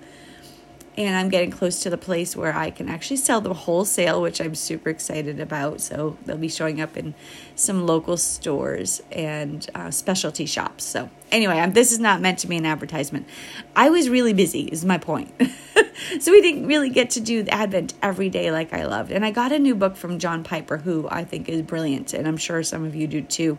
and 0.98 1.16
I'm 1.16 1.30
getting 1.30 1.52
close 1.52 1.82
to 1.84 1.90
the 1.90 1.98
place 1.98 2.36
where 2.36 2.56
I 2.56 2.70
can 2.70 2.88
actually 2.88 3.18
sell 3.18 3.42
them 3.42 3.54
wholesale, 3.54 4.22
which 4.22 4.40
I'm 4.40 4.56
super 4.56 4.90
excited 4.90 5.40
about. 5.40 5.82
So 5.82 6.18
they'll 6.26 6.38
be 6.38 6.48
showing 6.48 6.80
up 6.80 6.96
in 6.96 7.14
some 7.56 7.86
local 7.86 8.16
stores 8.16 9.02
and 9.12 9.68
uh, 9.76 9.92
specialty 9.92 10.46
shops. 10.46 10.86
So 10.86 11.10
anyway, 11.32 11.60
I'm, 11.60 11.74
this 11.74 11.92
is 11.92 12.00
not 12.00 12.22
meant 12.22 12.40
to 12.40 12.48
be 12.48 12.56
an 12.56 12.66
advertisement. 12.66 13.28
I 13.76 13.90
was 13.90 14.10
really 14.10 14.34
busy, 14.34 14.62
is 14.62 14.86
my 14.86 14.98
point. 14.98 15.34
so 16.20 16.32
we 16.32 16.42
didn't 16.42 16.68
really 16.68 16.90
get 16.90 17.10
to 17.12 17.20
do 17.20 17.46
Advent 17.50 17.94
every 18.02 18.30
day 18.30 18.52
like 18.52 18.74
I 18.74 18.86
loved. 18.86 19.12
And 19.12 19.26
I 19.26 19.32
got 19.32 19.52
a 19.52 19.60
new 19.60 19.76
book 19.76 19.98
from 19.98 20.18
John 20.18 20.46
Piper, 20.46 20.78
who 20.78 21.10
I 21.10 21.26
think 21.26 21.50
is 21.50 21.62
brilliant, 21.62 22.14
and 22.14 22.26
I'm 22.26 22.38
sure 22.38 22.64
some 22.64 22.86
of 22.86 22.96
you 22.96 23.08
do 23.08 23.22
too. 23.22 23.58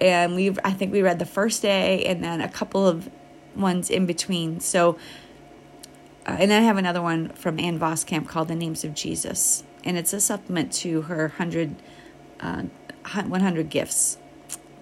And 0.00 0.36
we, 0.36 0.56
I 0.64 0.70
think 0.70 0.92
we 0.92 1.02
read 1.02 1.18
the 1.18 1.26
first 1.26 1.60
day 1.60 2.04
and 2.04 2.22
then 2.22 2.40
a 2.40 2.48
couple 2.48 2.86
of 2.86 3.10
ones 3.54 3.90
in 3.90 4.06
between. 4.06 4.60
So 4.60 4.96
uh, 6.30 6.36
and 6.38 6.52
I 6.52 6.60
have 6.60 6.76
another 6.76 7.02
one 7.02 7.30
from 7.30 7.58
Ann 7.58 7.80
Voskamp 7.80 8.28
called 8.28 8.46
The 8.46 8.54
Names 8.54 8.84
of 8.84 8.94
Jesus. 8.94 9.64
And 9.82 9.96
it's 9.96 10.12
a 10.12 10.20
supplement 10.20 10.72
to 10.74 11.02
her 11.02 11.22
100, 11.22 11.74
uh, 12.38 12.62
100 12.62 13.68
gifts. 13.68 14.16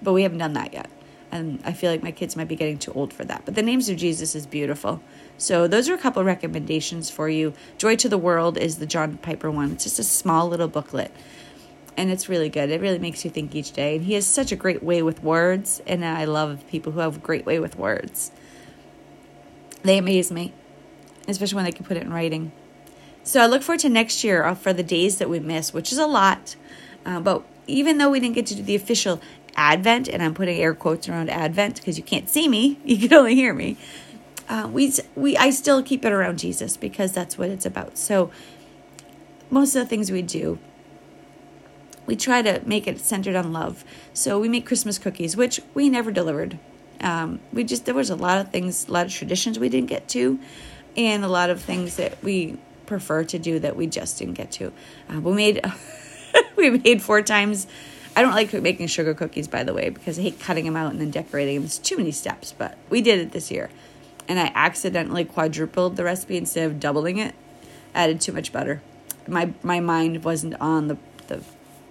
But 0.02 0.12
we 0.12 0.24
haven't 0.24 0.38
done 0.38 0.52
that 0.52 0.74
yet. 0.74 0.90
And 1.32 1.60
I 1.64 1.72
feel 1.72 1.90
like 1.90 2.02
my 2.02 2.12
kids 2.12 2.36
might 2.36 2.48
be 2.48 2.56
getting 2.56 2.78
too 2.78 2.92
old 2.92 3.14
for 3.14 3.24
that. 3.24 3.46
But 3.46 3.54
The 3.54 3.62
Names 3.62 3.88
of 3.88 3.96
Jesus 3.96 4.34
is 4.34 4.46
beautiful. 4.46 5.00
So 5.38 5.66
those 5.66 5.88
are 5.88 5.94
a 5.94 5.98
couple 5.98 6.22
recommendations 6.22 7.08
for 7.08 7.30
you. 7.30 7.54
Joy 7.78 7.96
to 7.96 8.10
the 8.10 8.18
World 8.18 8.58
is 8.58 8.76
the 8.76 8.86
John 8.86 9.16
Piper 9.16 9.50
one. 9.50 9.72
It's 9.72 9.84
just 9.84 9.98
a 9.98 10.04
small 10.04 10.48
little 10.48 10.68
booklet. 10.68 11.12
And 11.96 12.10
it's 12.10 12.28
really 12.28 12.50
good. 12.50 12.68
It 12.68 12.82
really 12.82 12.98
makes 12.98 13.24
you 13.24 13.30
think 13.30 13.54
each 13.54 13.72
day. 13.72 13.96
And 13.96 14.04
he 14.04 14.12
has 14.14 14.26
such 14.26 14.52
a 14.52 14.56
great 14.56 14.82
way 14.82 15.00
with 15.00 15.22
words. 15.22 15.80
And 15.86 16.04
I 16.04 16.26
love 16.26 16.66
people 16.68 16.92
who 16.92 17.00
have 17.00 17.16
a 17.16 17.20
great 17.20 17.46
way 17.46 17.58
with 17.58 17.78
words. 17.78 18.32
They 19.82 19.96
amaze 19.96 20.30
me 20.30 20.52
especially 21.28 21.56
when 21.56 21.64
they 21.64 21.72
can 21.72 21.84
put 21.84 21.96
it 21.96 22.02
in 22.02 22.12
writing. 22.12 22.50
So 23.22 23.42
I 23.42 23.46
look 23.46 23.62
forward 23.62 23.80
to 23.80 23.88
next 23.88 24.24
year 24.24 24.44
uh, 24.44 24.54
for 24.54 24.72
the 24.72 24.82
days 24.82 25.18
that 25.18 25.28
we 25.28 25.38
miss, 25.38 25.72
which 25.74 25.92
is 25.92 25.98
a 25.98 26.06
lot. 26.06 26.56
Uh, 27.04 27.20
but 27.20 27.42
even 27.66 27.98
though 27.98 28.10
we 28.10 28.20
didn't 28.20 28.34
get 28.34 28.46
to 28.46 28.54
do 28.54 28.62
the 28.62 28.74
official 28.74 29.20
Advent, 29.54 30.08
and 30.08 30.22
I'm 30.22 30.34
putting 30.34 30.58
air 30.58 30.74
quotes 30.74 31.08
around 31.08 31.30
Advent 31.30 31.76
because 31.76 31.98
you 31.98 32.04
can't 32.04 32.28
see 32.28 32.48
me, 32.48 32.78
you 32.84 33.08
can 33.08 33.18
only 33.18 33.34
hear 33.34 33.52
me. 33.52 33.76
Uh, 34.48 34.68
we 34.72 34.92
we 35.14 35.36
I 35.36 35.50
still 35.50 35.82
keep 35.82 36.06
it 36.06 36.12
around 36.12 36.38
Jesus 36.38 36.78
because 36.78 37.12
that's 37.12 37.36
what 37.36 37.50
it's 37.50 37.66
about. 37.66 37.98
So 37.98 38.30
most 39.50 39.74
of 39.76 39.82
the 39.82 39.86
things 39.86 40.10
we 40.10 40.22
do, 40.22 40.58
we 42.06 42.16
try 42.16 42.40
to 42.40 42.62
make 42.64 42.86
it 42.86 42.98
centered 42.98 43.36
on 43.36 43.52
love. 43.52 43.84
So 44.14 44.38
we 44.38 44.48
make 44.48 44.64
Christmas 44.64 44.98
cookies, 44.98 45.36
which 45.36 45.60
we 45.74 45.90
never 45.90 46.10
delivered. 46.10 46.58
Um, 47.00 47.40
we 47.52 47.62
just 47.62 47.84
there 47.84 47.94
was 47.94 48.08
a 48.08 48.16
lot 48.16 48.38
of 48.38 48.50
things, 48.50 48.88
a 48.88 48.92
lot 48.92 49.04
of 49.04 49.12
traditions 49.12 49.58
we 49.58 49.68
didn't 49.68 49.90
get 49.90 50.08
to 50.10 50.38
and 50.96 51.24
a 51.24 51.28
lot 51.28 51.50
of 51.50 51.60
things 51.60 51.96
that 51.96 52.22
we 52.22 52.58
prefer 52.86 53.22
to 53.22 53.38
do 53.38 53.58
that 53.60 53.76
we 53.76 53.86
just 53.86 54.18
didn't 54.18 54.34
get 54.34 54.50
to. 54.52 54.72
Uh, 55.08 55.20
we 55.20 55.32
made 55.32 55.60
we 56.56 56.70
made 56.70 57.02
four 57.02 57.22
times. 57.22 57.66
I 58.16 58.22
don't 58.22 58.32
like 58.32 58.52
making 58.52 58.88
sugar 58.88 59.14
cookies, 59.14 59.46
by 59.46 59.62
the 59.62 59.72
way, 59.72 59.90
because 59.90 60.18
I 60.18 60.22
hate 60.22 60.40
cutting 60.40 60.64
them 60.64 60.74
out 60.74 60.90
and 60.90 61.00
then 61.00 61.10
decorating 61.10 61.54
them. 61.54 61.64
It's 61.64 61.78
too 61.78 61.96
many 61.96 62.10
steps, 62.10 62.52
but 62.56 62.76
we 62.90 63.00
did 63.00 63.20
it 63.20 63.30
this 63.30 63.50
year, 63.50 63.70
and 64.26 64.40
I 64.40 64.50
accidentally 64.54 65.24
quadrupled 65.24 65.96
the 65.96 66.02
recipe 66.02 66.36
instead 66.36 66.66
of 66.66 66.80
doubling 66.80 67.18
it. 67.18 67.34
Added 67.94 68.20
too 68.20 68.32
much 68.32 68.52
butter. 68.52 68.82
My 69.28 69.52
my 69.62 69.80
mind 69.80 70.24
wasn't 70.24 70.60
on 70.60 70.88
the 70.88 70.96
the. 71.28 71.42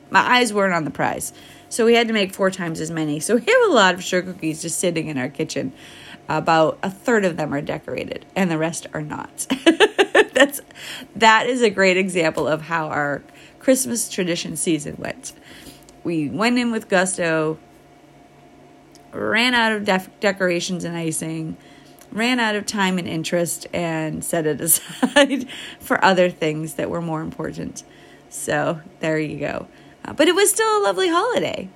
My 0.10 0.22
eyes 0.22 0.54
weren't 0.54 0.74
on 0.74 0.86
the 0.86 0.92
prize, 0.92 1.34
so 1.68 1.86
we 1.86 1.94
had 1.94 2.08
to 2.08 2.14
make 2.14 2.34
four 2.34 2.50
times 2.50 2.80
as 2.80 2.90
many. 2.90 3.20
So 3.20 3.36
we 3.36 3.42
have 3.42 3.70
a 3.70 3.74
lot 3.74 3.94
of 3.94 4.04
sugar 4.04 4.32
cookies 4.32 4.62
just 4.62 4.80
sitting 4.80 5.08
in 5.08 5.18
our 5.18 5.28
kitchen 5.28 5.74
about 6.30 6.78
a 6.84 6.90
third 6.90 7.26
of 7.26 7.38
them 7.38 7.54
are 7.54 7.62
decorated 7.62 8.26
and 8.36 8.52
the 8.52 8.58
rest 8.58 8.88
are 8.94 9.02
not. 9.02 9.48
That's 10.34 10.62
that 11.16 11.48
is 11.48 11.62
a 11.62 11.70
great 11.70 11.98
example 11.98 12.48
of 12.48 12.64
how 12.64 12.88
our 12.88 13.24
Christmas 13.60 14.10
tradition 14.10 14.56
season 14.56 14.96
went. 14.98 15.34
We 16.04 16.30
went 16.30 16.58
in 16.58 16.72
with 16.72 16.90
gusto, 16.90 17.58
ran 19.12 19.54
out 19.54 19.74
of 19.74 19.86
def- 19.86 20.20
decorations 20.20 20.84
and 20.84 20.96
icing, 20.96 21.58
ran 22.12 22.40
out 22.40 22.56
of 22.56 22.66
time 22.66 22.98
and 22.98 23.08
interest, 23.08 23.68
and 23.74 24.24
set 24.24 24.46
it 24.46 24.62
aside 24.62 25.48
for 25.80 26.04
other 26.04 26.30
things 26.30 26.76
that 26.76 26.90
were 26.90 27.02
more 27.02 27.22
important. 27.22 27.84
So 28.30 28.82
there 29.00 29.20
you 29.20 29.40
go. 29.40 29.68
Uh, 30.06 30.14
but 30.14 30.28
it 30.28 30.36
was 30.36 30.50
still 30.50 30.78
a 30.78 30.84
lovely 30.84 31.10
holiday 31.10 31.70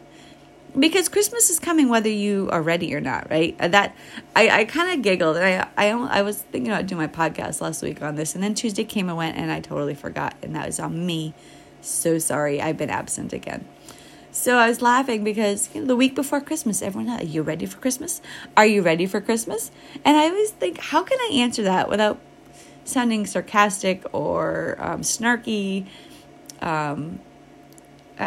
because 0.78 1.10
Christmas 1.10 1.50
is 1.50 1.60
coming 1.60 1.90
whether 1.90 2.10
you 2.10 2.50
are 2.52 2.62
ready 2.62 2.94
or 2.96 3.02
not, 3.02 3.30
right? 3.30 3.56
Uh, 3.60 3.68
that 3.70 3.96
I, 4.36 4.50
I 4.62 4.66
kind 4.66 4.92
of 4.92 5.02
giggled 5.02 5.38
and 5.38 5.46
I, 5.78 5.90
I 5.90 5.90
I 5.90 6.22
was 6.22 6.42
thinking 6.42 6.72
about 6.72 6.88
doing 6.88 7.00
my 7.00 7.08
podcast 7.08 7.62
last 7.62 7.82
week 7.82 8.02
on 8.02 8.16
this, 8.16 8.36
and 8.36 8.44
then 8.44 8.54
Tuesday 8.54 8.84
came 8.84 9.10
and 9.10 9.18
went, 9.18 9.38
and 9.38 9.52
I 9.52 9.60
totally 9.60 9.96
forgot, 9.96 10.36
and 10.42 10.56
that 10.56 10.66
was 10.68 10.80
on 10.80 11.06
me. 11.06 11.34
So 11.82 12.20
sorry, 12.20 12.62
I've 12.62 12.78
been 12.78 12.90
absent 12.90 13.34
again. 13.34 13.68
So 14.32 14.56
I 14.56 14.70
was 14.70 14.82
laughing 14.82 15.26
because 15.26 15.70
you 15.74 15.82
know, 15.82 15.88
the 15.88 15.96
week 15.96 16.16
before 16.16 16.40
Christmas, 16.40 16.82
everyone, 16.82 17.10
are 17.10 17.24
you 17.24 17.42
ready 17.42 17.66
for 17.66 17.78
Christmas? 17.80 18.22
Are 18.56 18.66
you 18.66 18.82
ready 18.82 19.06
for 19.06 19.20
Christmas? 19.20 19.72
And 20.06 20.16
I 20.16 20.30
always 20.30 20.52
think, 20.52 20.80
how 20.80 21.04
can 21.04 21.20
I 21.20 21.32
answer 21.34 21.64
that 21.64 21.90
without 21.90 22.18
sounding 22.86 23.26
sarcastic 23.26 24.06
or 24.14 24.78
um, 24.80 25.02
snarky? 25.02 25.86
Um, 26.62 27.20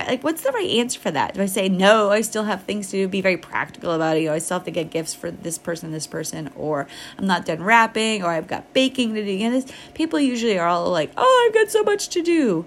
like 0.02 0.24
what's 0.24 0.42
the 0.42 0.50
right 0.50 0.68
answer 0.70 0.98
for 0.98 1.10
that? 1.10 1.34
Do 1.34 1.42
i 1.42 1.46
say 1.46 1.68
no 1.68 2.10
i 2.10 2.20
still 2.20 2.44
have 2.44 2.64
things 2.64 2.90
to 2.90 2.96
do 2.96 3.08
be 3.08 3.20
very 3.20 3.36
practical 3.36 3.92
about 3.92 4.16
it 4.16 4.22
you 4.22 4.28
know 4.28 4.34
i 4.34 4.38
still 4.38 4.58
have 4.58 4.64
to 4.64 4.70
get 4.70 4.90
gifts 4.90 5.14
for 5.14 5.30
this 5.30 5.58
person 5.58 5.92
this 5.92 6.06
person 6.06 6.50
or 6.56 6.86
i'm 7.18 7.26
not 7.26 7.46
done 7.46 7.62
wrapping 7.62 8.22
or 8.22 8.30
i've 8.30 8.48
got 8.48 8.72
baking 8.72 9.14
to 9.14 9.24
do 9.24 9.38
know, 9.38 9.50
this, 9.50 9.70
people 9.94 10.18
usually 10.18 10.58
are 10.58 10.66
all 10.66 10.90
like 10.90 11.12
oh 11.16 11.46
i've 11.46 11.54
got 11.54 11.70
so 11.70 11.82
much 11.82 12.08
to 12.08 12.22
do 12.22 12.66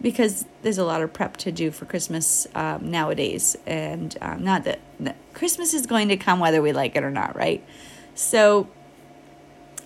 because 0.00 0.46
there's 0.62 0.78
a 0.78 0.84
lot 0.84 1.02
of 1.02 1.12
prep 1.12 1.36
to 1.38 1.52
do 1.52 1.70
for 1.70 1.84
christmas 1.84 2.46
um, 2.54 2.90
nowadays 2.90 3.56
and 3.66 4.16
um, 4.20 4.42
not 4.42 4.64
that 4.64 4.80
christmas 5.34 5.74
is 5.74 5.86
going 5.86 6.08
to 6.08 6.16
come 6.16 6.40
whether 6.40 6.62
we 6.62 6.72
like 6.72 6.96
it 6.96 7.04
or 7.04 7.10
not 7.10 7.36
right? 7.36 7.64
So 8.14 8.68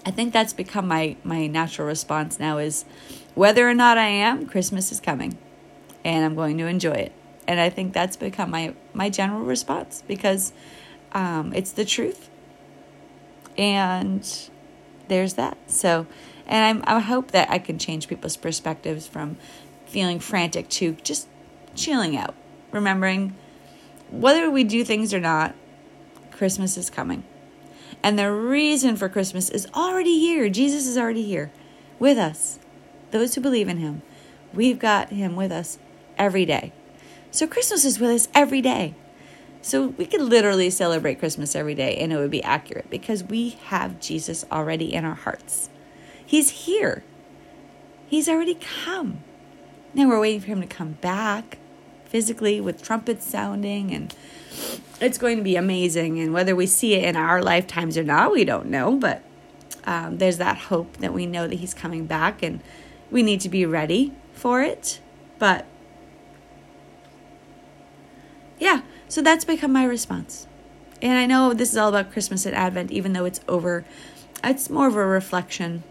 i 0.06 0.10
think 0.10 0.32
that's 0.32 0.52
become 0.52 0.86
my 0.86 1.16
my 1.24 1.46
natural 1.46 1.86
response 1.86 2.38
now 2.38 2.58
is 2.58 2.84
whether 3.34 3.68
or 3.68 3.74
not 3.74 3.98
i 3.98 4.06
am 4.06 4.46
christmas 4.46 4.92
is 4.92 5.00
coming 5.00 5.36
and 6.04 6.24
I'm 6.24 6.34
going 6.34 6.58
to 6.58 6.66
enjoy 6.66 6.92
it. 6.92 7.12
And 7.46 7.60
I 7.60 7.70
think 7.70 7.92
that's 7.92 8.16
become 8.16 8.50
my 8.50 8.74
my 8.94 9.10
general 9.10 9.42
response 9.42 10.02
because 10.06 10.52
um, 11.12 11.52
it's 11.52 11.72
the 11.72 11.84
truth, 11.84 12.30
and 13.58 14.50
there's 15.08 15.34
that. 15.34 15.58
So, 15.66 16.06
and 16.46 16.64
I'm, 16.64 16.96
I 16.96 17.00
hope 17.00 17.32
that 17.32 17.50
I 17.50 17.58
can 17.58 17.78
change 17.78 18.08
people's 18.08 18.36
perspectives 18.36 19.06
from 19.06 19.36
feeling 19.86 20.20
frantic 20.20 20.68
to 20.68 20.92
just 21.02 21.26
chilling 21.74 22.16
out, 22.16 22.34
remembering 22.70 23.34
whether 24.10 24.50
we 24.50 24.64
do 24.64 24.84
things 24.84 25.12
or 25.14 25.20
not, 25.20 25.54
Christmas 26.30 26.76
is 26.76 26.90
coming. 26.90 27.24
And 28.02 28.18
the 28.18 28.32
reason 28.32 28.96
for 28.96 29.08
Christmas 29.08 29.50
is 29.50 29.66
already 29.74 30.18
here. 30.18 30.48
Jesus 30.48 30.86
is 30.86 30.96
already 30.96 31.24
here 31.24 31.50
with 31.98 32.18
us. 32.18 32.58
Those 33.10 33.34
who 33.34 33.40
believe 33.40 33.68
in 33.68 33.78
him. 33.78 34.02
We've 34.52 34.78
got 34.78 35.10
him 35.10 35.36
with 35.36 35.52
us 35.52 35.78
every 36.20 36.44
day. 36.44 36.72
So 37.32 37.48
Christmas 37.48 37.84
is 37.84 37.98
with 37.98 38.10
us 38.10 38.28
every 38.34 38.60
day. 38.60 38.94
So 39.62 39.88
we 39.88 40.06
could 40.06 40.20
literally 40.20 40.70
celebrate 40.70 41.18
Christmas 41.18 41.56
every 41.56 41.74
day 41.74 41.96
and 41.96 42.12
it 42.12 42.16
would 42.16 42.30
be 42.30 42.42
accurate 42.42 42.88
because 42.90 43.24
we 43.24 43.50
have 43.64 44.00
Jesus 44.00 44.44
already 44.52 44.94
in 44.94 45.04
our 45.04 45.14
hearts. 45.14 45.68
He's 46.24 46.50
here. 46.50 47.02
He's 48.08 48.28
already 48.28 48.54
come. 48.54 49.18
Now 49.92 50.08
we're 50.08 50.20
waiting 50.20 50.40
for 50.40 50.46
him 50.46 50.60
to 50.60 50.66
come 50.66 50.92
back 51.00 51.58
physically 52.04 52.60
with 52.60 52.82
trumpets 52.82 53.26
sounding 53.26 53.92
and 53.92 54.14
it's 55.00 55.18
going 55.18 55.36
to 55.36 55.44
be 55.44 55.56
amazing 55.56 56.18
and 56.18 56.32
whether 56.32 56.56
we 56.56 56.66
see 56.66 56.94
it 56.94 57.04
in 57.04 57.16
our 57.16 57.40
lifetimes 57.40 57.96
or 57.96 58.02
not 58.02 58.32
we 58.32 58.44
don't 58.44 58.66
know 58.66 58.96
but 58.96 59.22
um, 59.84 60.18
there's 60.18 60.38
that 60.38 60.58
hope 60.58 60.96
that 60.96 61.14
we 61.14 61.24
know 61.24 61.46
that 61.46 61.60
he's 61.60 61.72
coming 61.72 62.06
back 62.06 62.42
and 62.42 62.60
we 63.12 63.22
need 63.22 63.40
to 63.40 63.48
be 63.48 63.64
ready 63.64 64.12
for 64.32 64.60
it 64.60 65.00
but 65.38 65.66
yeah, 68.60 68.82
so 69.08 69.22
that's 69.22 69.44
become 69.44 69.72
my 69.72 69.84
response. 69.84 70.46
And 71.02 71.18
I 71.18 71.26
know 71.26 71.54
this 71.54 71.72
is 71.72 71.78
all 71.78 71.88
about 71.90 72.12
Christmas 72.12 72.46
and 72.46 72.54
Advent, 72.56 72.92
even 72.92 73.14
though 73.14 73.26
it's 73.26 73.40
over. 73.48 73.84
It's 74.44 74.70
more 74.70 74.88
of 74.88 74.96
a 74.96 75.06
reflection 75.06 75.84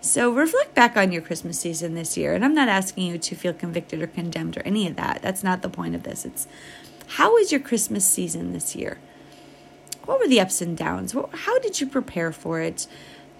So 0.00 0.32
reflect 0.32 0.74
back 0.74 0.96
on 0.96 1.12
your 1.12 1.22
Christmas 1.22 1.58
season 1.60 1.94
this 1.94 2.16
year. 2.16 2.34
And 2.34 2.44
I'm 2.44 2.54
not 2.54 2.68
asking 2.68 3.06
you 3.06 3.18
to 3.18 3.36
feel 3.36 3.52
convicted 3.52 4.02
or 4.02 4.06
condemned 4.06 4.56
or 4.56 4.62
any 4.62 4.86
of 4.88 4.96
that. 4.96 5.22
That's 5.22 5.44
not 5.44 5.62
the 5.62 5.68
point 5.68 5.94
of 5.96 6.04
this. 6.04 6.24
It's 6.24 6.46
how 7.18 7.34
was 7.34 7.52
your 7.52 7.60
Christmas 7.60 8.06
season 8.06 8.52
this 8.52 8.76
year? 8.76 8.98
What 10.06 10.20
were 10.20 10.28
the 10.28 10.40
ups 10.40 10.62
and 10.62 10.76
downs? 10.76 11.14
How 11.32 11.58
did 11.60 11.80
you 11.80 11.86
prepare 11.86 12.32
for 12.32 12.60
it? 12.60 12.86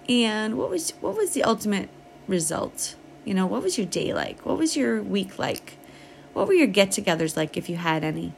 And 0.09 0.57
what 0.57 0.69
was 0.69 0.91
what 1.01 1.17
was 1.17 1.31
the 1.33 1.43
ultimate 1.43 1.89
result? 2.27 2.95
You 3.25 3.33
know, 3.33 3.47
what 3.47 3.63
was 3.63 3.77
your 3.77 3.87
day 3.87 4.13
like? 4.13 4.45
What 4.45 4.57
was 4.59 4.77
your 4.77 5.01
week 5.03 5.39
like? 5.39 5.78
What 6.33 6.47
were 6.47 6.53
your 6.53 6.67
get-togethers 6.67 7.35
like 7.35 7.57
if 7.57 7.69
you 7.69 7.77
had 7.77 8.03
any? 8.03 8.33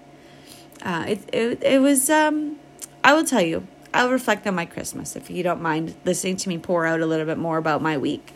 Uh, 0.82 1.06
it, 1.08 1.30
it 1.34 1.64
it 1.64 1.82
was 1.82 2.10
um, 2.10 2.58
I 3.04 3.14
will 3.14 3.24
tell 3.24 3.42
you 3.42 3.68
I'll 3.94 4.10
reflect 4.10 4.48
on 4.48 4.56
my 4.56 4.66
Christmas 4.66 5.16
if 5.16 5.30
you 5.30 5.44
don't 5.44 5.62
mind 5.62 5.96
listening 6.06 6.38
to 6.38 6.50
me 6.50 6.58
pour 6.58 6.86
out 6.86 7.02
a 7.02 7.06
little 7.06 7.26
bit 7.26 7.38
more 7.38 7.58
about 7.58 7.82
my 7.82 7.98
week. 7.98 8.34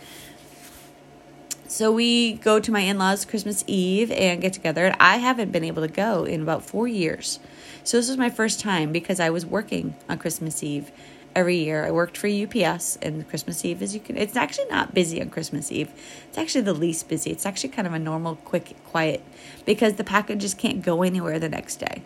So 1.67 1.91
we 1.91 2.33
go 2.33 2.59
to 2.59 2.71
my 2.71 2.81
in-laws 2.81 3.25
Christmas 3.25 3.63
Eve 3.67 4.11
and 4.11 4.39
get 4.39 4.53
together. 4.53 4.85
And 4.85 4.95
I 4.99 5.17
haven't 5.17 5.51
been 5.51 5.63
able 5.63 5.81
to 5.81 5.91
go 5.91 6.23
in 6.23 6.41
about 6.41 6.63
four 6.63 6.87
years. 6.87 7.39
So 7.83 7.97
this 7.97 8.07
was 8.07 8.17
my 8.17 8.29
first 8.29 8.59
time 8.59 8.91
because 8.91 9.19
I 9.19 9.29
was 9.29 9.45
working 9.45 9.95
on 10.07 10.17
Christmas 10.19 10.63
Eve 10.63 10.91
every 11.35 11.57
year. 11.57 11.85
I 11.85 11.91
worked 11.91 12.17
for 12.17 12.27
UPS 12.27 12.97
and 13.01 13.27
Christmas 13.27 13.65
Eve 13.65 13.81
is 13.81 13.93
you 13.93 13.99
can 13.99 14.17
it's 14.17 14.35
actually 14.35 14.67
not 14.67 14.93
busy 14.93 15.21
on 15.21 15.29
Christmas 15.29 15.71
Eve. 15.71 15.91
It's 16.29 16.37
actually 16.37 16.61
the 16.61 16.73
least 16.73 17.09
busy. 17.09 17.31
It's 17.31 17.45
actually 17.45 17.69
kind 17.69 17.87
of 17.87 17.93
a 17.93 17.99
normal, 17.99 18.37
quick, 18.37 18.75
quiet 18.85 19.21
because 19.65 19.93
the 19.93 20.03
packages 20.03 20.53
can't 20.53 20.81
go 20.81 21.03
anywhere 21.03 21.39
the 21.39 21.49
next 21.49 21.75
day 21.75 22.01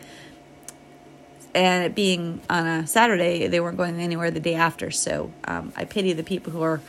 and 1.53 1.83
it 1.85 1.95
being 1.95 2.41
on 2.49 2.65
a 2.65 2.87
Saturday, 2.87 3.47
they 3.47 3.59
weren't 3.59 3.77
going 3.77 3.99
anywhere 3.99 4.31
the 4.31 4.39
day 4.39 4.55
after. 4.55 4.91
So 4.91 5.31
um, 5.45 5.73
I 5.75 5.85
pity 5.85 6.13
the 6.13 6.23
people 6.23 6.53
who 6.53 6.61
are 6.61 6.81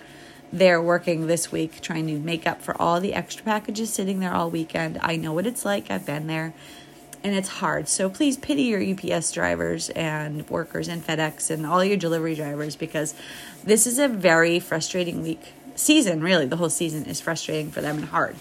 there 0.52 0.82
working 0.82 1.26
this 1.26 1.52
week 1.52 1.80
trying 1.80 2.06
to 2.08 2.18
make 2.18 2.46
up 2.46 2.60
for 2.60 2.80
all 2.80 3.00
the 3.00 3.14
extra 3.14 3.44
packages 3.44 3.92
sitting 3.92 4.20
there 4.20 4.34
all 4.34 4.50
weekend. 4.50 4.98
I 5.00 5.16
know 5.16 5.32
what 5.32 5.46
it's 5.46 5.64
like, 5.64 5.90
I've 5.90 6.04
been 6.04 6.26
there, 6.26 6.52
and 7.22 7.34
it's 7.34 7.48
hard. 7.48 7.88
So 7.88 8.08
please 8.08 8.36
pity 8.36 8.62
your 8.62 8.82
UPS 8.82 9.32
drivers 9.32 9.90
and 9.90 10.48
workers 10.48 10.88
and 10.88 11.06
FedEx 11.06 11.50
and 11.50 11.66
all 11.66 11.84
your 11.84 11.96
delivery 11.96 12.34
drivers 12.34 12.76
because 12.76 13.14
this 13.64 13.86
is 13.86 13.98
a 13.98 14.08
very 14.08 14.58
frustrating 14.60 15.22
week. 15.22 15.52
Season, 15.74 16.22
really, 16.22 16.46
the 16.46 16.56
whole 16.56 16.70
season 16.70 17.04
is 17.04 17.20
frustrating 17.20 17.70
for 17.70 17.80
them 17.80 17.98
and 17.98 18.06
hard. 18.06 18.36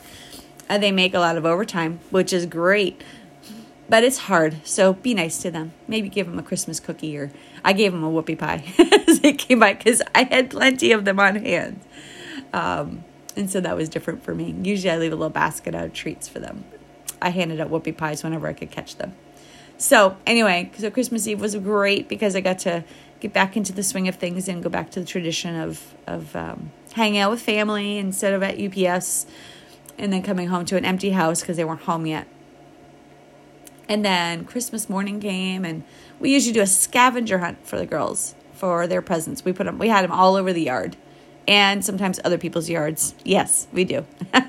And 0.67 0.83
they 0.83 0.91
make 0.91 1.13
a 1.13 1.19
lot 1.19 1.37
of 1.37 1.45
overtime, 1.45 1.99
which 2.09 2.31
is 2.31 2.45
great 2.45 3.01
but 3.89 4.03
it's 4.03 4.19
hard. 4.19 4.55
So 4.63 4.93
be 4.93 5.13
nice 5.13 5.41
to 5.41 5.51
them. 5.51 5.73
Maybe 5.87 6.07
give 6.09 6.27
them 6.27 6.37
a 6.37 6.43
Christmas 6.43 6.79
cookie 6.79 7.17
or 7.17 7.31
I 7.65 7.73
gave 7.73 7.91
them 7.91 8.03
a 8.03 8.09
whoopie 8.09 8.37
pie 8.37 8.63
as 9.07 9.19
they 9.19 9.33
came 9.33 9.59
by 9.59 9.73
because 9.73 10.01
I 10.13 10.23
had 10.23 10.51
plenty 10.51 10.91
of 10.91 11.05
them 11.05 11.19
on 11.19 11.35
hand. 11.37 11.81
Um, 12.53 13.03
and 13.35 13.49
so 13.49 13.59
that 13.59 13.75
was 13.75 13.89
different 13.89 14.23
for 14.23 14.35
me. 14.35 14.55
Usually 14.61 14.91
I 14.91 14.97
leave 14.97 15.11
a 15.11 15.15
little 15.15 15.29
basket 15.29 15.73
of 15.73 15.93
treats 15.93 16.27
for 16.27 16.39
them. 16.39 16.63
I 17.21 17.29
handed 17.29 17.59
out 17.59 17.69
whoopie 17.69 17.95
pies 17.95 18.23
whenever 18.23 18.47
I 18.47 18.53
could 18.53 18.71
catch 18.71 18.97
them. 18.97 19.15
So 19.77 20.17
anyway, 20.25 20.71
so 20.77 20.91
Christmas 20.91 21.27
Eve 21.27 21.39
was 21.39 21.55
great 21.55 22.09
because 22.09 22.35
I 22.35 22.41
got 22.41 22.59
to 22.59 22.83
get 23.21 23.33
back 23.33 23.55
into 23.55 23.71
the 23.71 23.83
swing 23.83 24.07
of 24.07 24.15
things 24.15 24.47
and 24.47 24.61
go 24.61 24.69
back 24.69 24.91
to 24.91 24.99
the 24.99 25.05
tradition 25.05 25.55
of 25.55 25.95
of 26.05 26.35
um, 26.35 26.71
hanging 26.93 27.19
out 27.19 27.31
with 27.31 27.41
family 27.41 27.97
instead 27.97 28.33
of 28.33 28.43
at 28.43 28.59
UPS, 28.59 29.25
and 29.97 30.11
then 30.11 30.21
coming 30.21 30.47
home 30.47 30.65
to 30.65 30.77
an 30.77 30.85
empty 30.85 31.11
house 31.11 31.41
because 31.41 31.57
they 31.57 31.63
weren't 31.63 31.81
home 31.81 32.05
yet. 32.05 32.27
And 33.87 34.05
then 34.05 34.45
Christmas 34.45 34.89
morning 34.89 35.19
came, 35.19 35.65
and 35.65 35.83
we 36.19 36.31
usually 36.31 36.53
do 36.53 36.61
a 36.61 36.67
scavenger 36.67 37.39
hunt 37.39 37.65
for 37.65 37.77
the 37.77 37.85
girls 37.85 38.35
for 38.53 38.85
their 38.85 39.01
presents. 39.01 39.45
We 39.45 39.53
put 39.53 39.65
them, 39.65 39.79
we 39.79 39.87
had 39.87 40.03
them 40.03 40.11
all 40.11 40.35
over 40.35 40.51
the 40.51 40.63
yard, 40.63 40.97
and 41.49 41.83
sometimes 41.83 42.19
other 42.23 42.37
people's 42.37 42.69
yards. 42.69 43.15
Yes, 43.25 43.67
we 43.73 43.83
do. 43.83 44.05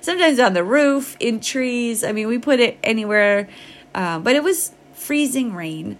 sometimes 0.00 0.40
on 0.40 0.52
the 0.52 0.64
roof, 0.64 1.16
in 1.20 1.38
trees. 1.38 2.02
I 2.02 2.10
mean, 2.10 2.26
we 2.26 2.38
put 2.38 2.58
it 2.58 2.76
anywhere, 2.82 3.48
uh, 3.94 4.18
but 4.18 4.34
it 4.34 4.42
was 4.42 4.72
freezing 4.92 5.54
rain, 5.54 5.96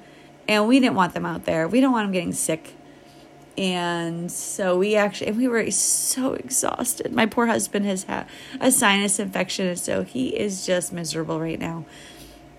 and 0.48 0.66
we 0.66 0.80
didn't 0.80 0.96
want 0.96 1.14
them 1.14 1.24
out 1.24 1.44
there. 1.44 1.68
We 1.68 1.80
don't 1.80 1.92
want 1.92 2.06
them 2.06 2.12
getting 2.12 2.32
sick. 2.32 2.74
And 3.56 4.30
so 4.30 4.76
we 4.76 4.96
actually, 4.96 5.28
and 5.28 5.36
we 5.36 5.46
were 5.46 5.70
so 5.70 6.32
exhausted. 6.32 7.12
My 7.12 7.26
poor 7.26 7.46
husband 7.46 7.86
has 7.86 8.04
had 8.04 8.26
a 8.60 8.72
sinus 8.72 9.20
infection, 9.20 9.68
and 9.68 9.78
so 9.78 10.02
he 10.02 10.30
is 10.30 10.66
just 10.66 10.92
miserable 10.92 11.40
right 11.40 11.60
now. 11.60 11.84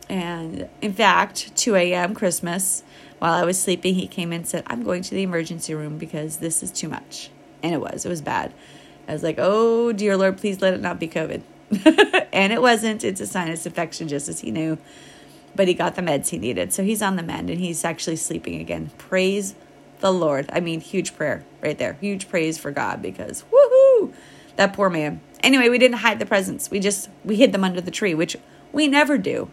And 0.07 0.69
in 0.81 0.93
fact, 0.93 1.57
2 1.57 1.75
a.m. 1.75 2.15
Christmas, 2.15 2.83
while 3.19 3.33
I 3.33 3.43
was 3.43 3.59
sleeping, 3.61 3.95
he 3.95 4.07
came 4.07 4.31
in 4.31 4.41
and 4.41 4.47
said, 4.47 4.63
I'm 4.67 4.83
going 4.83 5.01
to 5.03 5.11
the 5.11 5.23
emergency 5.23 5.73
room 5.73 5.97
because 5.97 6.37
this 6.37 6.63
is 6.63 6.71
too 6.71 6.87
much. 6.87 7.31
And 7.63 7.73
it 7.73 7.79
was, 7.79 8.05
it 8.05 8.09
was 8.09 8.21
bad. 8.21 8.53
I 9.07 9.13
was 9.13 9.23
like, 9.23 9.35
oh, 9.37 9.91
dear 9.91 10.17
Lord, 10.17 10.37
please 10.37 10.61
let 10.61 10.73
it 10.73 10.81
not 10.81 10.99
be 10.99 11.07
COVID. 11.07 11.41
and 12.33 12.53
it 12.53 12.61
wasn't. 12.61 13.03
It's 13.03 13.21
a 13.21 13.27
sinus 13.27 13.65
infection, 13.65 14.07
just 14.07 14.29
as 14.29 14.41
he 14.41 14.51
knew. 14.51 14.77
But 15.55 15.67
he 15.67 15.73
got 15.73 15.95
the 15.95 16.01
meds 16.01 16.29
he 16.29 16.37
needed. 16.37 16.71
So 16.71 16.83
he's 16.83 17.01
on 17.01 17.15
the 17.15 17.23
mend 17.23 17.49
and 17.49 17.59
he's 17.59 17.83
actually 17.83 18.15
sleeping 18.15 18.59
again. 18.59 18.91
Praise 18.97 19.55
the 19.99 20.11
Lord. 20.11 20.49
I 20.51 20.59
mean, 20.59 20.81
huge 20.81 21.15
prayer 21.15 21.43
right 21.61 21.77
there. 21.77 21.93
Huge 22.01 22.29
praise 22.29 22.57
for 22.57 22.71
God 22.71 23.01
because 23.01 23.43
woohoo, 23.51 24.13
that 24.55 24.73
poor 24.73 24.89
man. 24.89 25.21
Anyway, 25.41 25.69
we 25.69 25.77
didn't 25.77 25.97
hide 25.97 26.19
the 26.19 26.25
presents. 26.25 26.69
We 26.69 26.79
just 26.79 27.09
we 27.23 27.37
hid 27.37 27.51
them 27.51 27.63
under 27.63 27.81
the 27.81 27.91
tree, 27.91 28.13
which 28.13 28.35
we 28.71 28.87
never 28.87 29.17
do. 29.17 29.49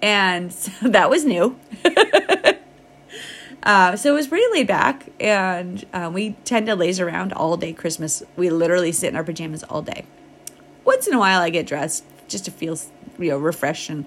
And 0.00 0.52
so 0.52 0.70
that 0.88 1.10
was 1.10 1.24
new. 1.24 1.58
uh, 3.66 3.96
so 3.96 4.12
it 4.12 4.14
was 4.14 4.28
pretty 4.28 4.46
laid 4.52 4.68
back. 4.68 5.10
And 5.20 5.84
uh, 5.92 6.10
we 6.12 6.36
tend 6.44 6.66
to 6.66 6.76
laze 6.76 7.00
around 7.00 7.32
all 7.32 7.56
day 7.56 7.72
Christmas. 7.72 8.22
We 8.36 8.48
literally 8.48 8.92
sit 8.92 9.08
in 9.08 9.16
our 9.16 9.24
pajamas 9.24 9.64
all 9.64 9.82
day. 9.82 10.06
Once 10.84 11.06
in 11.06 11.12
a 11.12 11.18
while, 11.18 11.42
I 11.42 11.50
get 11.50 11.66
dressed 11.66 12.04
just 12.28 12.44
to 12.44 12.52
feel, 12.52 12.78
you 13.18 13.30
know, 13.30 13.38
refreshed. 13.38 13.90
And 13.90 14.06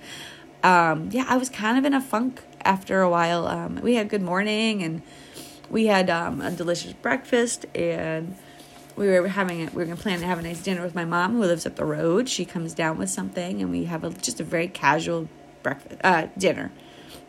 um, 0.63 1.09
yeah, 1.11 1.25
I 1.27 1.35
was 1.37 1.49
kind 1.49 1.77
of 1.77 1.83
in 1.83 1.93
a 1.93 1.99
funk 1.99 2.41
after 2.61 3.01
a 3.01 3.09
while. 3.09 3.47
Um, 3.47 3.81
we 3.81 3.95
had 3.95 4.07
good 4.09 4.21
morning 4.21 4.81
and 4.81 5.01
we 5.69 5.87
had 5.87 6.09
um, 6.09 6.41
a 6.41 6.51
delicious 6.51 6.93
breakfast 6.93 7.65
and 7.75 8.35
we 8.95 9.07
were 9.07 9.27
having 9.27 9.61
it. 9.61 9.73
We 9.73 9.77
were 9.77 9.85
gonna 9.85 9.95
plan 9.95 10.19
to 10.19 10.25
have 10.25 10.39
a 10.39 10.41
nice 10.41 10.61
dinner 10.61 10.81
with 10.81 10.95
my 10.95 11.05
mom, 11.05 11.35
who 11.35 11.41
lives 11.41 11.65
up 11.65 11.75
the 11.75 11.85
road. 11.85 12.27
She 12.27 12.43
comes 12.43 12.73
down 12.73 12.97
with 12.97 13.09
something, 13.09 13.61
and 13.61 13.71
we 13.71 13.85
have 13.85 14.03
a 14.03 14.09
just 14.09 14.41
a 14.41 14.43
very 14.43 14.67
casual 14.67 15.29
breakfast, 15.63 16.01
uh, 16.03 16.27
dinner. 16.37 16.69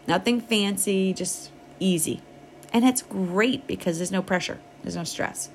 Nothing 0.08 0.40
fancy, 0.40 1.12
just 1.12 1.52
easy. 1.80 2.22
And 2.72 2.84
it's 2.84 3.02
great 3.02 3.66
because 3.66 3.98
there's 3.98 4.12
no 4.12 4.22
pressure, 4.22 4.60
there's 4.82 4.96
no 4.96 5.04
stress. 5.04 5.50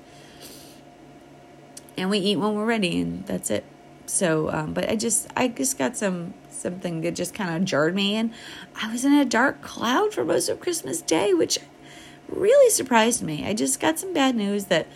And 1.96 2.10
we 2.10 2.18
eat 2.18 2.36
when 2.36 2.54
we're 2.54 2.66
ready, 2.66 3.00
and 3.00 3.24
that's 3.26 3.50
it. 3.50 3.64
So, 4.04 4.50
um, 4.50 4.74
but 4.74 4.88
I 4.90 4.96
just, 4.96 5.28
I 5.34 5.48
just 5.48 5.78
got 5.78 5.96
some 5.96 6.34
something 6.50 7.00
that 7.02 7.14
just 7.14 7.34
kind 7.34 7.54
of 7.54 7.64
jarred 7.64 7.94
me, 7.94 8.16
and 8.16 8.32
I 8.80 8.92
was 8.92 9.04
in 9.04 9.12
a 9.12 9.24
dark 9.24 9.62
cloud 9.62 10.12
for 10.12 10.24
most 10.24 10.48
of 10.48 10.60
Christmas 10.60 11.00
Day, 11.00 11.32
which 11.32 11.58
really 12.28 12.70
surprised 12.70 13.22
me. 13.22 13.46
I 13.46 13.54
just 13.54 13.80
got 13.80 13.98
some 13.98 14.12
bad 14.12 14.36
news 14.36 14.66
that 14.66 14.86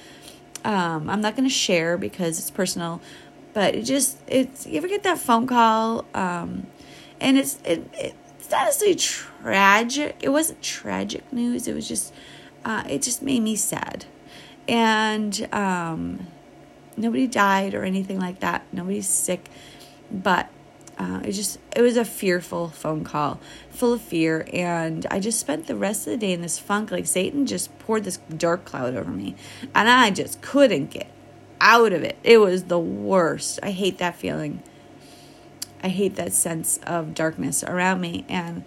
um, 0.65 1.09
I'm 1.09 1.21
not 1.21 1.37
going 1.37 1.49
to 1.49 1.55
share 1.55 1.97
because 1.97 2.39
it's 2.39 2.51
personal, 2.51 3.01
but 3.55 3.75
it 3.75 3.83
just, 3.83 4.19
it's, 4.27 4.67
you 4.67 4.77
ever 4.77 4.89
get 4.89 5.03
that 5.05 5.19
phone 5.19 5.47
call? 5.47 6.05
Um, 6.15 6.67
and 7.21 7.39
it's 7.39 7.59
it, 7.65 8.15
it's 8.41 8.51
not 8.51 8.65
necessarily 8.65 8.97
tragic. 8.97 10.17
It 10.21 10.31
wasn't 10.31 10.63
tragic 10.63 11.33
news. 11.33 11.69
It 11.69 11.75
was 11.75 11.87
just 11.87 12.13
uh, 12.65 12.85
it 12.89 13.03
just 13.03 13.23
made 13.23 13.43
me 13.43 13.57
sad, 13.57 14.07
and 14.69 15.49
um, 15.53 16.27
nobody 16.97 17.27
died 17.27 17.75
or 17.75 17.85
anything 17.85 18.19
like 18.19 18.41
that. 18.41 18.65
Nobody's 18.73 19.09
sick, 19.09 19.49
but 20.11 20.49
uh, 20.99 21.21
it 21.25 21.33
just 21.33 21.59
it 21.75 21.83
was 21.83 21.97
a 21.97 22.05
fearful 22.05 22.69
phone 22.69 23.05
call, 23.05 23.41
full 23.71 23.93
of 23.93 24.01
fear, 24.01 24.47
and 24.53 25.07
I 25.11 25.21
just 25.21 25.41
spent 25.41 25.67
the 25.67 25.77
rest 25.77 26.07
of 26.07 26.13
the 26.13 26.17
day 26.19 26.33
in 26.33 26.43
this 26.43 26.59
funk. 26.59 26.91
Like 26.91 27.07
Satan 27.07 27.47
just 27.47 27.77
poured 27.79 28.05
this 28.05 28.19
dark 28.37 28.65
cloud 28.65 28.95
over 28.95 29.11
me, 29.11 29.37
and 29.75 29.89
I 29.89 30.11
just 30.11 30.43
couldn't 30.43 30.91
get 30.91 31.11
out 31.61 31.93
of 31.93 32.03
it. 32.03 32.19
It 32.23 32.39
was 32.39 32.65
the 32.65 32.79
worst. 32.79 33.61
I 33.63 33.71
hate 33.71 33.99
that 33.99 34.17
feeling. 34.17 34.63
I 35.83 35.89
hate 35.89 36.17
that 36.17 36.33
sense 36.33 36.79
of 36.87 37.15
darkness 37.15 37.65
around 37.65 38.01
me. 38.01 38.25
And 38.29 38.65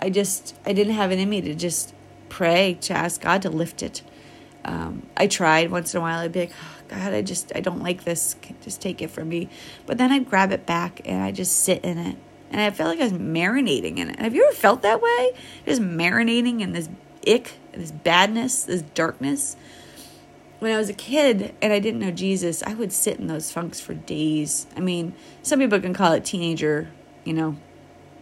I 0.00 0.10
just, 0.10 0.56
I 0.64 0.72
didn't 0.72 0.94
have 0.94 1.10
it 1.12 1.18
in 1.18 1.28
me 1.28 1.40
to 1.40 1.54
just 1.54 1.94
pray, 2.28 2.78
to 2.82 2.92
ask 2.92 3.20
God 3.20 3.42
to 3.42 3.50
lift 3.50 3.82
it. 3.82 4.02
Um, 4.64 5.06
I 5.16 5.26
tried 5.26 5.70
once 5.70 5.94
in 5.94 5.98
a 5.98 6.00
while. 6.00 6.20
I'd 6.20 6.32
be 6.32 6.40
like, 6.40 6.52
oh, 6.62 6.82
God, 6.88 7.14
I 7.14 7.22
just, 7.22 7.52
I 7.54 7.60
don't 7.60 7.82
like 7.82 8.04
this. 8.04 8.36
Just 8.62 8.80
take 8.80 9.02
it 9.02 9.10
from 9.10 9.28
me. 9.28 9.48
But 9.86 9.98
then 9.98 10.12
I'd 10.12 10.28
grab 10.28 10.52
it 10.52 10.66
back 10.66 11.00
and 11.04 11.22
I 11.22 11.32
just 11.32 11.60
sit 11.60 11.84
in 11.84 11.98
it. 11.98 12.16
And 12.50 12.60
I 12.60 12.70
felt 12.70 12.90
like 12.90 13.00
I 13.00 13.04
was 13.04 13.12
marinating 13.12 13.98
in 13.98 14.10
it. 14.10 14.18
Have 14.20 14.34
you 14.34 14.44
ever 14.46 14.54
felt 14.54 14.82
that 14.82 15.02
way? 15.02 15.32
Just 15.66 15.82
marinating 15.82 16.60
in 16.60 16.72
this 16.72 16.88
ick, 17.26 17.52
this 17.72 17.92
badness, 17.92 18.62
this 18.62 18.82
darkness 18.82 19.56
when 20.58 20.72
I 20.72 20.78
was 20.78 20.88
a 20.88 20.94
kid 20.94 21.54
and 21.62 21.72
I 21.72 21.78
didn't 21.78 22.00
know 22.00 22.10
Jesus, 22.10 22.62
I 22.62 22.74
would 22.74 22.92
sit 22.92 23.18
in 23.18 23.26
those 23.26 23.50
funks 23.52 23.80
for 23.80 23.94
days. 23.94 24.66
I 24.76 24.80
mean, 24.80 25.14
some 25.42 25.58
people 25.58 25.80
can 25.80 25.94
call 25.94 26.12
it 26.12 26.24
teenager, 26.24 26.88
you 27.24 27.32
know, 27.32 27.56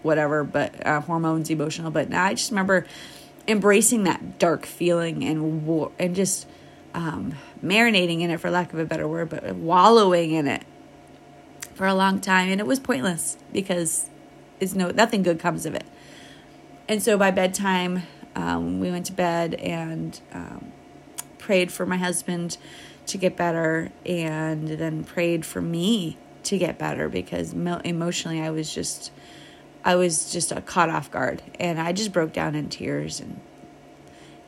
whatever, 0.03 0.45
but 0.45 0.87
uh, 0.87 1.01
hormones, 1.01 1.51
emotional. 1.51 1.91
But 1.91 2.13
I 2.13 2.35
just 2.35 2.51
remember 2.51 2.87
embracing 3.49 4.05
that 4.05 4.39
dark 4.39 4.67
feeling 4.67 5.25
and 5.25 5.93
and 5.99 6.15
just 6.15 6.47
um, 6.95 7.35
marinating 7.63 8.21
in 8.21 8.31
it, 8.31 8.41
for 8.41 8.51
lack 8.51 8.73
of 8.73 8.79
a 8.79 8.85
better 8.85 9.07
word, 9.07 9.31
but 9.31 9.55
wallowing 9.55 10.33
in 10.33 10.47
it 10.47 10.65
for 11.75 11.87
a 11.87 11.95
long 11.95 12.21
time, 12.21 12.51
and 12.51 12.61
it 12.61 12.67
was 12.67 12.81
pointless 12.81 13.37
because 13.53 14.09
it's 14.61 14.75
no 14.75 14.91
nothing 14.91 15.23
good 15.23 15.39
comes 15.39 15.67
of 15.67 15.75
it. 15.75 15.85
And 16.89 17.03
so 17.03 17.19
by 17.19 17.31
bedtime, 17.31 18.03
um, 18.35 18.81
we 18.81 18.91
went 18.91 19.07
to 19.07 19.13
bed 19.13 19.55
and 19.55 20.19
um, 20.33 20.73
prayed 21.47 21.71
for 21.71 21.87
my 21.87 21.97
husband 21.97 22.59
to 23.07 23.17
get 23.17 23.37
better, 23.37 23.93
and 24.05 24.67
then 24.67 25.05
prayed 25.05 25.47
for 25.47 25.63
me 25.63 26.19
to 26.43 26.59
get 26.59 26.77
better 26.77 27.09
because 27.09 27.53
emotionally 27.53 28.41
I 28.43 28.51
was 28.51 28.75
just 28.75 29.13
I 29.85 29.95
was 29.95 30.33
just 30.33 30.53
caught 30.67 30.91
off 30.91 31.09
guard, 31.09 31.41
and 31.61 31.81
I 31.81 31.93
just 31.93 32.13
broke 32.13 32.33
down 32.33 32.57
in 32.57 32.69
tears 32.69 33.21
and 33.21 33.41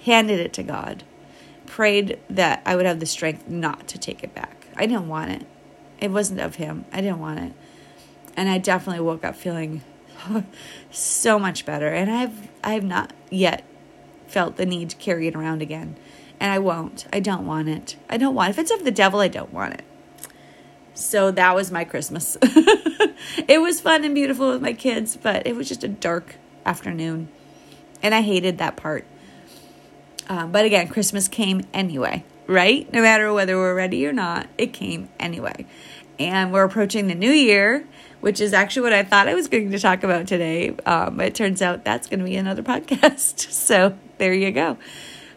handed 0.04 0.40
it 0.40 0.52
to 0.54 0.64
God. 0.64 1.04
Prayed 1.66 2.18
that 2.28 2.62
I 2.66 2.74
would 2.74 2.84
have 2.84 2.98
the 2.98 3.06
strength 3.06 3.46
not 3.46 3.86
to 3.88 3.98
take 3.98 4.24
it 4.24 4.34
back. 4.34 4.66
I 4.76 4.86
didn't 4.86 5.06
want 5.06 5.30
it. 5.30 5.46
It 6.00 6.10
wasn't 6.10 6.40
of 6.40 6.56
Him. 6.56 6.84
I 6.92 7.00
didn't 7.00 7.20
want 7.20 7.38
it. 7.38 7.52
And 8.36 8.48
I 8.48 8.58
definitely 8.58 9.04
woke 9.04 9.24
up 9.24 9.36
feeling 9.36 9.82
so 10.90 11.38
much 11.38 11.64
better. 11.64 11.86
And 11.86 12.10
I've 12.10 12.48
I've 12.64 12.84
not 12.84 13.12
yet 13.30 13.62
felt 14.26 14.56
the 14.56 14.66
need 14.66 14.90
to 14.90 14.96
carry 14.96 15.28
it 15.28 15.36
around 15.36 15.62
again. 15.62 15.96
And 16.40 16.52
I 16.52 16.58
won't. 16.58 17.06
I 17.12 17.20
don't 17.20 17.46
want 17.46 17.68
it. 17.68 17.96
I 18.08 18.16
don't 18.16 18.34
want 18.34 18.50
it. 18.50 18.52
If 18.52 18.58
it's 18.58 18.70
of 18.70 18.84
the 18.84 18.90
devil, 18.90 19.20
I 19.20 19.28
don't 19.28 19.52
want 19.52 19.74
it. 19.74 19.84
So 20.94 21.30
that 21.30 21.54
was 21.54 21.70
my 21.70 21.84
Christmas. 21.84 22.36
it 22.42 23.60
was 23.60 23.80
fun 23.80 24.04
and 24.04 24.14
beautiful 24.14 24.50
with 24.50 24.60
my 24.62 24.72
kids, 24.72 25.16
but 25.16 25.46
it 25.46 25.54
was 25.54 25.68
just 25.68 25.84
a 25.84 25.88
dark 25.88 26.36
afternoon. 26.66 27.28
And 28.02 28.14
I 28.14 28.22
hated 28.22 28.58
that 28.58 28.76
part. 28.76 29.06
Um, 30.28 30.52
but 30.52 30.64
again, 30.64 30.88
Christmas 30.88 31.28
came 31.28 31.62
anyway, 31.72 32.24
right? 32.46 32.92
No 32.92 33.00
matter 33.00 33.32
whether 33.32 33.56
we're 33.56 33.74
ready 33.74 34.06
or 34.06 34.12
not, 34.12 34.48
it 34.58 34.72
came 34.72 35.08
anyway. 35.18 35.66
And 36.18 36.52
we're 36.52 36.64
approaching 36.64 37.06
the 37.06 37.14
new 37.14 37.30
year, 37.30 37.86
which 38.20 38.40
is 38.40 38.52
actually 38.52 38.82
what 38.82 38.92
I 38.92 39.04
thought 39.04 39.28
I 39.28 39.34
was 39.34 39.46
going 39.48 39.70
to 39.70 39.78
talk 39.78 40.02
about 40.02 40.26
today. 40.26 40.70
Um, 40.84 41.16
but 41.16 41.26
it 41.26 41.34
turns 41.36 41.62
out 41.62 41.84
that's 41.84 42.08
going 42.08 42.18
to 42.18 42.24
be 42.24 42.36
another 42.36 42.62
podcast. 42.64 43.50
So 43.52 43.96
there 44.18 44.34
you 44.34 44.50
go. 44.50 44.76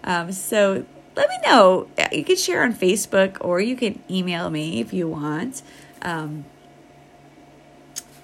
Um, 0.04 0.32
so 0.32 0.86
let 1.16 1.30
me 1.30 1.36
know. 1.46 1.88
You 2.12 2.24
can 2.24 2.36
share 2.36 2.64
on 2.64 2.74
Facebook 2.74 3.38
or 3.42 3.60
you 3.60 3.76
can 3.76 4.02
email 4.10 4.50
me 4.50 4.80
if 4.80 4.94
you 4.94 5.08
want. 5.08 5.62
Um, 6.02 6.46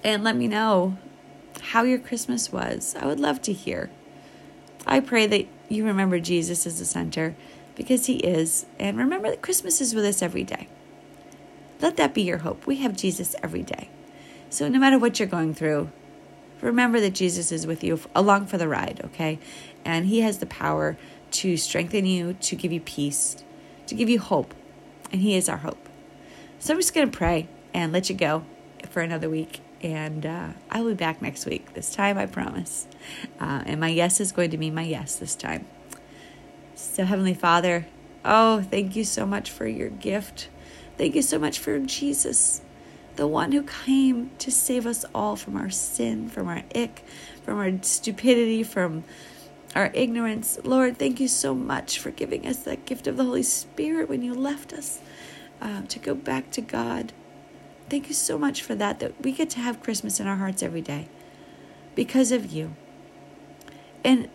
and 0.02 0.24
let 0.24 0.36
me 0.36 0.48
know 0.48 0.96
how 1.60 1.82
your 1.82 1.98
Christmas 1.98 2.52
was. 2.52 2.94
I 2.98 3.06
would 3.06 3.20
love 3.20 3.42
to 3.42 3.52
hear. 3.52 3.90
I 4.86 5.00
pray 5.00 5.26
that 5.26 5.46
you 5.68 5.84
remember 5.84 6.18
Jesus 6.18 6.66
as 6.66 6.78
the 6.78 6.84
center 6.84 7.36
because 7.74 8.06
he 8.06 8.16
is. 8.16 8.66
And 8.78 8.96
remember 8.96 9.30
that 9.30 9.42
Christmas 9.42 9.80
is 9.80 9.94
with 9.94 10.04
us 10.04 10.22
every 10.22 10.44
day. 10.44 10.68
Let 11.80 11.96
that 11.96 12.14
be 12.14 12.22
your 12.22 12.38
hope. 12.38 12.66
We 12.66 12.76
have 12.76 12.96
Jesus 12.96 13.36
every 13.42 13.62
day. 13.62 13.90
So 14.50 14.68
no 14.68 14.78
matter 14.78 14.98
what 14.98 15.18
you're 15.18 15.28
going 15.28 15.54
through, 15.54 15.90
remember 16.60 17.00
that 17.00 17.14
Jesus 17.14 17.52
is 17.52 17.66
with 17.66 17.84
you 17.84 18.00
along 18.14 18.46
for 18.46 18.58
the 18.58 18.66
ride, 18.66 19.00
okay? 19.04 19.38
And 19.84 20.06
he 20.06 20.20
has 20.22 20.38
the 20.38 20.46
power 20.46 20.96
to 21.32 21.56
strengthen 21.56 22.06
you, 22.06 22.34
to 22.34 22.56
give 22.56 22.72
you 22.72 22.80
peace, 22.80 23.36
to 23.86 23.94
give 23.94 24.08
you 24.08 24.18
hope. 24.18 24.54
And 25.12 25.20
he 25.20 25.36
is 25.36 25.48
our 25.48 25.58
hope. 25.58 25.88
So 26.58 26.74
I'm 26.74 26.78
just 26.78 26.94
going 26.94 27.10
to 27.10 27.16
pray 27.16 27.48
and 27.72 27.92
let 27.92 28.10
you 28.10 28.16
go 28.16 28.44
for 28.90 29.00
another 29.00 29.30
week. 29.30 29.60
And 29.80 30.26
uh, 30.26 30.48
I 30.70 30.80
will 30.80 30.90
be 30.90 30.96
back 30.96 31.22
next 31.22 31.46
week. 31.46 31.74
This 31.74 31.94
time, 31.94 32.18
I 32.18 32.26
promise. 32.26 32.88
Uh, 33.40 33.62
and 33.64 33.80
my 33.80 33.88
yes 33.88 34.20
is 34.20 34.32
going 34.32 34.50
to 34.50 34.58
be 34.58 34.70
my 34.70 34.82
yes 34.82 35.16
this 35.16 35.36
time. 35.36 35.66
So, 36.74 37.04
Heavenly 37.04 37.34
Father, 37.34 37.86
oh, 38.24 38.62
thank 38.62 38.96
you 38.96 39.04
so 39.04 39.24
much 39.24 39.50
for 39.50 39.66
your 39.66 39.88
gift. 39.88 40.48
Thank 40.96 41.14
you 41.14 41.22
so 41.22 41.38
much 41.38 41.60
for 41.60 41.78
Jesus, 41.78 42.60
the 43.14 43.28
one 43.28 43.52
who 43.52 43.62
came 43.62 44.30
to 44.38 44.50
save 44.50 44.84
us 44.84 45.04
all 45.14 45.36
from 45.36 45.56
our 45.56 45.70
sin, 45.70 46.28
from 46.28 46.48
our 46.48 46.64
ick, 46.74 47.04
from 47.44 47.58
our 47.58 47.82
stupidity, 47.82 48.64
from 48.64 49.04
our 49.74 49.90
ignorance. 49.94 50.58
Lord, 50.64 50.98
thank 50.98 51.20
you 51.20 51.28
so 51.28 51.54
much 51.54 51.98
for 51.98 52.10
giving 52.10 52.46
us 52.46 52.58
that 52.58 52.84
gift 52.84 53.06
of 53.06 53.16
the 53.16 53.24
Holy 53.24 53.42
Spirit 53.42 54.08
when 54.08 54.22
you 54.22 54.34
left 54.34 54.72
us 54.72 55.00
uh, 55.60 55.82
to 55.82 55.98
go 55.98 56.14
back 56.14 56.50
to 56.52 56.60
God. 56.60 57.12
Thank 57.88 58.08
you 58.08 58.14
so 58.14 58.38
much 58.38 58.62
for 58.62 58.74
that, 58.74 59.00
that 59.00 59.22
we 59.22 59.32
get 59.32 59.50
to 59.50 59.60
have 59.60 59.82
Christmas 59.82 60.20
in 60.20 60.26
our 60.26 60.36
hearts 60.36 60.62
every 60.62 60.82
day 60.82 61.08
because 61.94 62.32
of 62.32 62.52
you. 62.52 62.74
And 64.04 64.28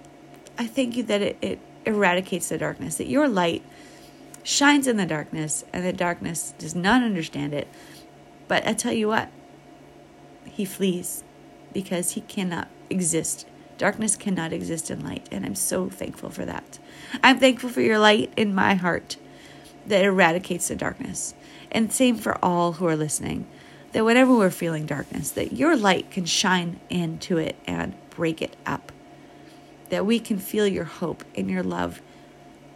I 0.58 0.68
thank 0.68 0.96
you 0.98 1.04
that 1.04 1.22
it, 1.22 1.38
it 1.42 1.60
eradicates 1.86 2.50
the 2.50 2.58
darkness, 2.58 2.96
that 2.96 3.08
your 3.08 3.28
light 3.28 3.64
shines 4.44 4.88
in 4.88 4.98
the 4.98 5.06
darkness, 5.06 5.64
and 5.72 5.86
the 5.86 5.94
darkness 5.94 6.54
does 6.58 6.76
not 6.76 7.02
understand 7.02 7.54
it. 7.54 7.68
But 8.48 8.68
I 8.68 8.74
tell 8.74 8.94
you 8.94 9.08
what, 9.08 9.30
he 10.46 10.66
flees 10.66 11.24
because 11.72 12.12
he 12.12 12.22
cannot 12.22 12.68
exist. 12.90 13.48
Darkness 13.84 14.16
cannot 14.16 14.54
exist 14.54 14.90
in 14.90 15.04
light, 15.04 15.28
and 15.30 15.46
I'm 15.46 15.56
so 15.56 15.90
thankful 15.90 16.30
for 16.30 16.46
that. 16.46 16.80
I'm 17.22 17.38
thankful 17.38 17.70
for 17.70 17.82
your 17.82 18.00
light 18.00 18.32
in 18.38 18.56
my 18.56 18.76
heart 18.76 19.18
that 19.88 20.06
eradicates 20.06 20.70
the 20.70 20.76
darkness. 20.78 21.34
And 21.70 21.92
same 21.92 22.16
for 22.16 22.38
all 22.42 22.72
who 22.72 22.88
are 22.88 22.96
listening. 22.96 23.46
That 23.92 24.06
whenever 24.06 24.34
we're 24.34 24.52
feeling 24.52 24.86
darkness, 24.86 25.32
that 25.32 25.52
your 25.52 25.76
light 25.76 26.12
can 26.12 26.24
shine 26.24 26.80
into 26.90 27.38
it 27.38 27.58
and 27.68 27.94
break 28.12 28.42
it 28.42 28.56
up. 28.66 28.94
That 29.90 30.06
we 30.06 30.18
can 30.18 30.40
feel 30.40 30.66
your 30.66 30.86
hope 30.86 31.26
and 31.36 31.50
your 31.50 31.62
love 31.62 32.02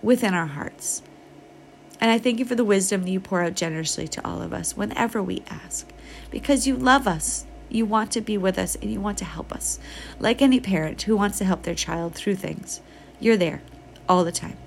within 0.02 0.34
our 0.34 0.48
hearts. 0.48 1.04
And 2.02 2.12
I 2.12 2.20
thank 2.20 2.38
you 2.38 2.44
for 2.44 2.56
the 2.56 2.66
wisdom 2.66 3.04
that 3.04 3.12
you 3.12 3.22
pour 3.22 3.44
out 3.44 3.56
generously 3.56 4.10
to 4.10 4.28
all 4.28 4.42
of 4.42 4.52
us 4.52 4.76
whenever 4.76 5.24
we 5.24 5.42
ask. 5.48 5.88
Because 6.32 6.68
you 6.68 6.76
love 6.76 7.08
us. 7.08 7.47
You 7.70 7.86
want 7.86 8.12
to 8.12 8.22
be 8.22 8.38
with 8.38 8.58
us 8.58 8.76
and 8.76 8.92
you 8.92 9.02
want 9.02 9.18
to 9.20 9.26
help 9.26 9.52
us. 9.54 9.80
Like 10.20 10.42
any 10.42 10.60
parent 10.60 11.02
who 11.04 11.18
wants 11.18 11.38
to 11.40 11.46
help 11.46 11.64
their 11.64 11.76
child 11.76 12.16
through 12.16 12.36
things, 12.36 12.82
you're 13.20 13.38
there 13.38 13.62
all 14.08 14.24
the 14.24 14.32
time. 14.32 14.58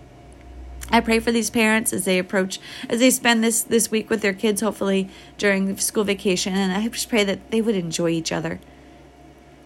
I 0.93 1.01
pray 1.01 1.21
for 1.21 1.31
these 1.31 1.51
parents 1.51 1.93
as 1.93 2.05
they 2.05 2.19
approach, 2.19 2.59
as 2.89 2.99
they 2.99 3.11
spend 3.11 3.45
this 3.45 3.63
this 3.63 3.91
week 3.91 4.11
with 4.11 4.23
their 4.23 4.33
kids, 4.33 4.61
hopefully 4.61 5.09
during 5.39 5.77
school 5.77 6.03
vacation, 6.03 6.55
and 6.55 6.73
I 6.73 6.89
just 6.89 7.09
pray 7.09 7.23
that 7.23 7.51
they 7.51 7.61
would 7.61 7.77
enjoy 7.77 8.11
each 8.11 8.33
other. 8.33 8.61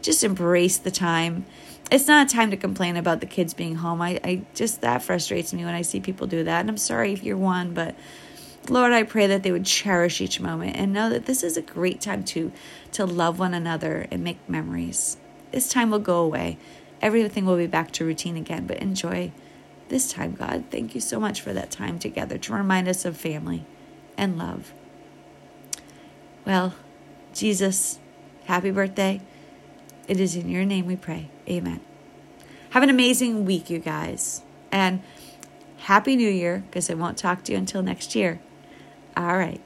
Just 0.03 0.23
embrace 0.23 0.77
the 0.77 0.90
time. 0.90 1.47
It's 1.90 2.07
not 2.07 2.31
a 2.31 2.35
time 2.35 2.51
to 2.51 2.59
complain 2.59 2.97
about 2.97 3.20
the 3.20 3.27
kids 3.27 3.55
being 3.55 3.77
home. 3.77 4.03
I, 4.03 4.20
I 4.23 4.42
just 4.55 4.83
that 4.83 5.03
frustrates 5.03 5.55
me 5.55 5.64
when 5.64 5.75
I 5.75 5.81
see 5.81 5.99
people 5.99 6.27
do 6.27 6.44
that, 6.44 6.61
and 6.61 6.68
I'm 6.68 6.77
sorry 6.77 7.14
if 7.14 7.23
you're 7.23 7.38
one, 7.38 7.73
but 7.73 7.94
Lord, 8.68 8.92
I 8.92 9.03
pray 9.03 9.27
that 9.27 9.42
they 9.42 9.53
would 9.53 9.66
cherish 9.66 10.20
each 10.20 10.40
moment 10.40 10.77
and 10.77 10.92
know 10.92 11.11
that 11.11 11.27
this 11.27 11.42
is 11.42 11.57
a 11.57 11.62
great 11.62 12.00
time 12.00 12.24
to 12.24 12.53
to 12.92 13.05
love 13.05 13.38
one 13.38 13.55
another 13.55 14.07
and 14.11 14.24
make 14.24 14.48
memories. 14.48 15.18
This 15.53 15.68
time 15.68 15.90
will 15.90 15.98
go 15.98 16.22
away. 16.22 16.59
Everything 17.03 17.44
will 17.44 17.57
be 17.57 17.66
back 17.66 17.90
to 17.92 18.05
routine 18.05 18.37
again, 18.37 18.66
but 18.66 18.79
enjoy 18.79 19.33
this 19.88 20.12
time, 20.12 20.33
God. 20.33 20.64
Thank 20.70 20.94
you 20.94 21.00
so 21.00 21.20
much 21.20 21.40
for 21.40 21.53
that 21.53 21.70
time 21.70 21.98
together 21.98 22.38
to 22.38 22.55
remind 22.55 22.88
us 22.88 23.05
of 23.05 23.16
family 23.16 23.66
and 24.16 24.38
love. 24.38 24.72
Well, 26.46 26.74
Jesus, 27.35 27.98
happy 28.44 28.70
birthday. 28.70 29.20
It 30.09 30.20
is 30.20 30.37
in 30.37 30.48
your 30.48 30.64
name 30.64 30.87
we 30.87 30.96
pray. 30.96 31.31
Amen. 31.48 31.81
Have 32.70 32.83
an 32.83 32.90
amazing 32.90 33.44
week, 33.44 33.70
you 33.70 33.79
guys. 33.79 34.42
And 34.72 35.03
Happy 35.79 36.16
New 36.16 36.31
Year, 36.31 36.64
because 36.66 36.88
I 36.88 36.94
won't 36.94 37.18
talk 37.18 37.44
to 37.44 37.53
you 37.53 37.59
until 37.59 37.83
next 37.83 38.14
year. 38.14 38.40
All 39.16 39.37
right. 39.37 39.61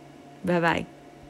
Bye 0.45 0.61
bye. 0.61 0.87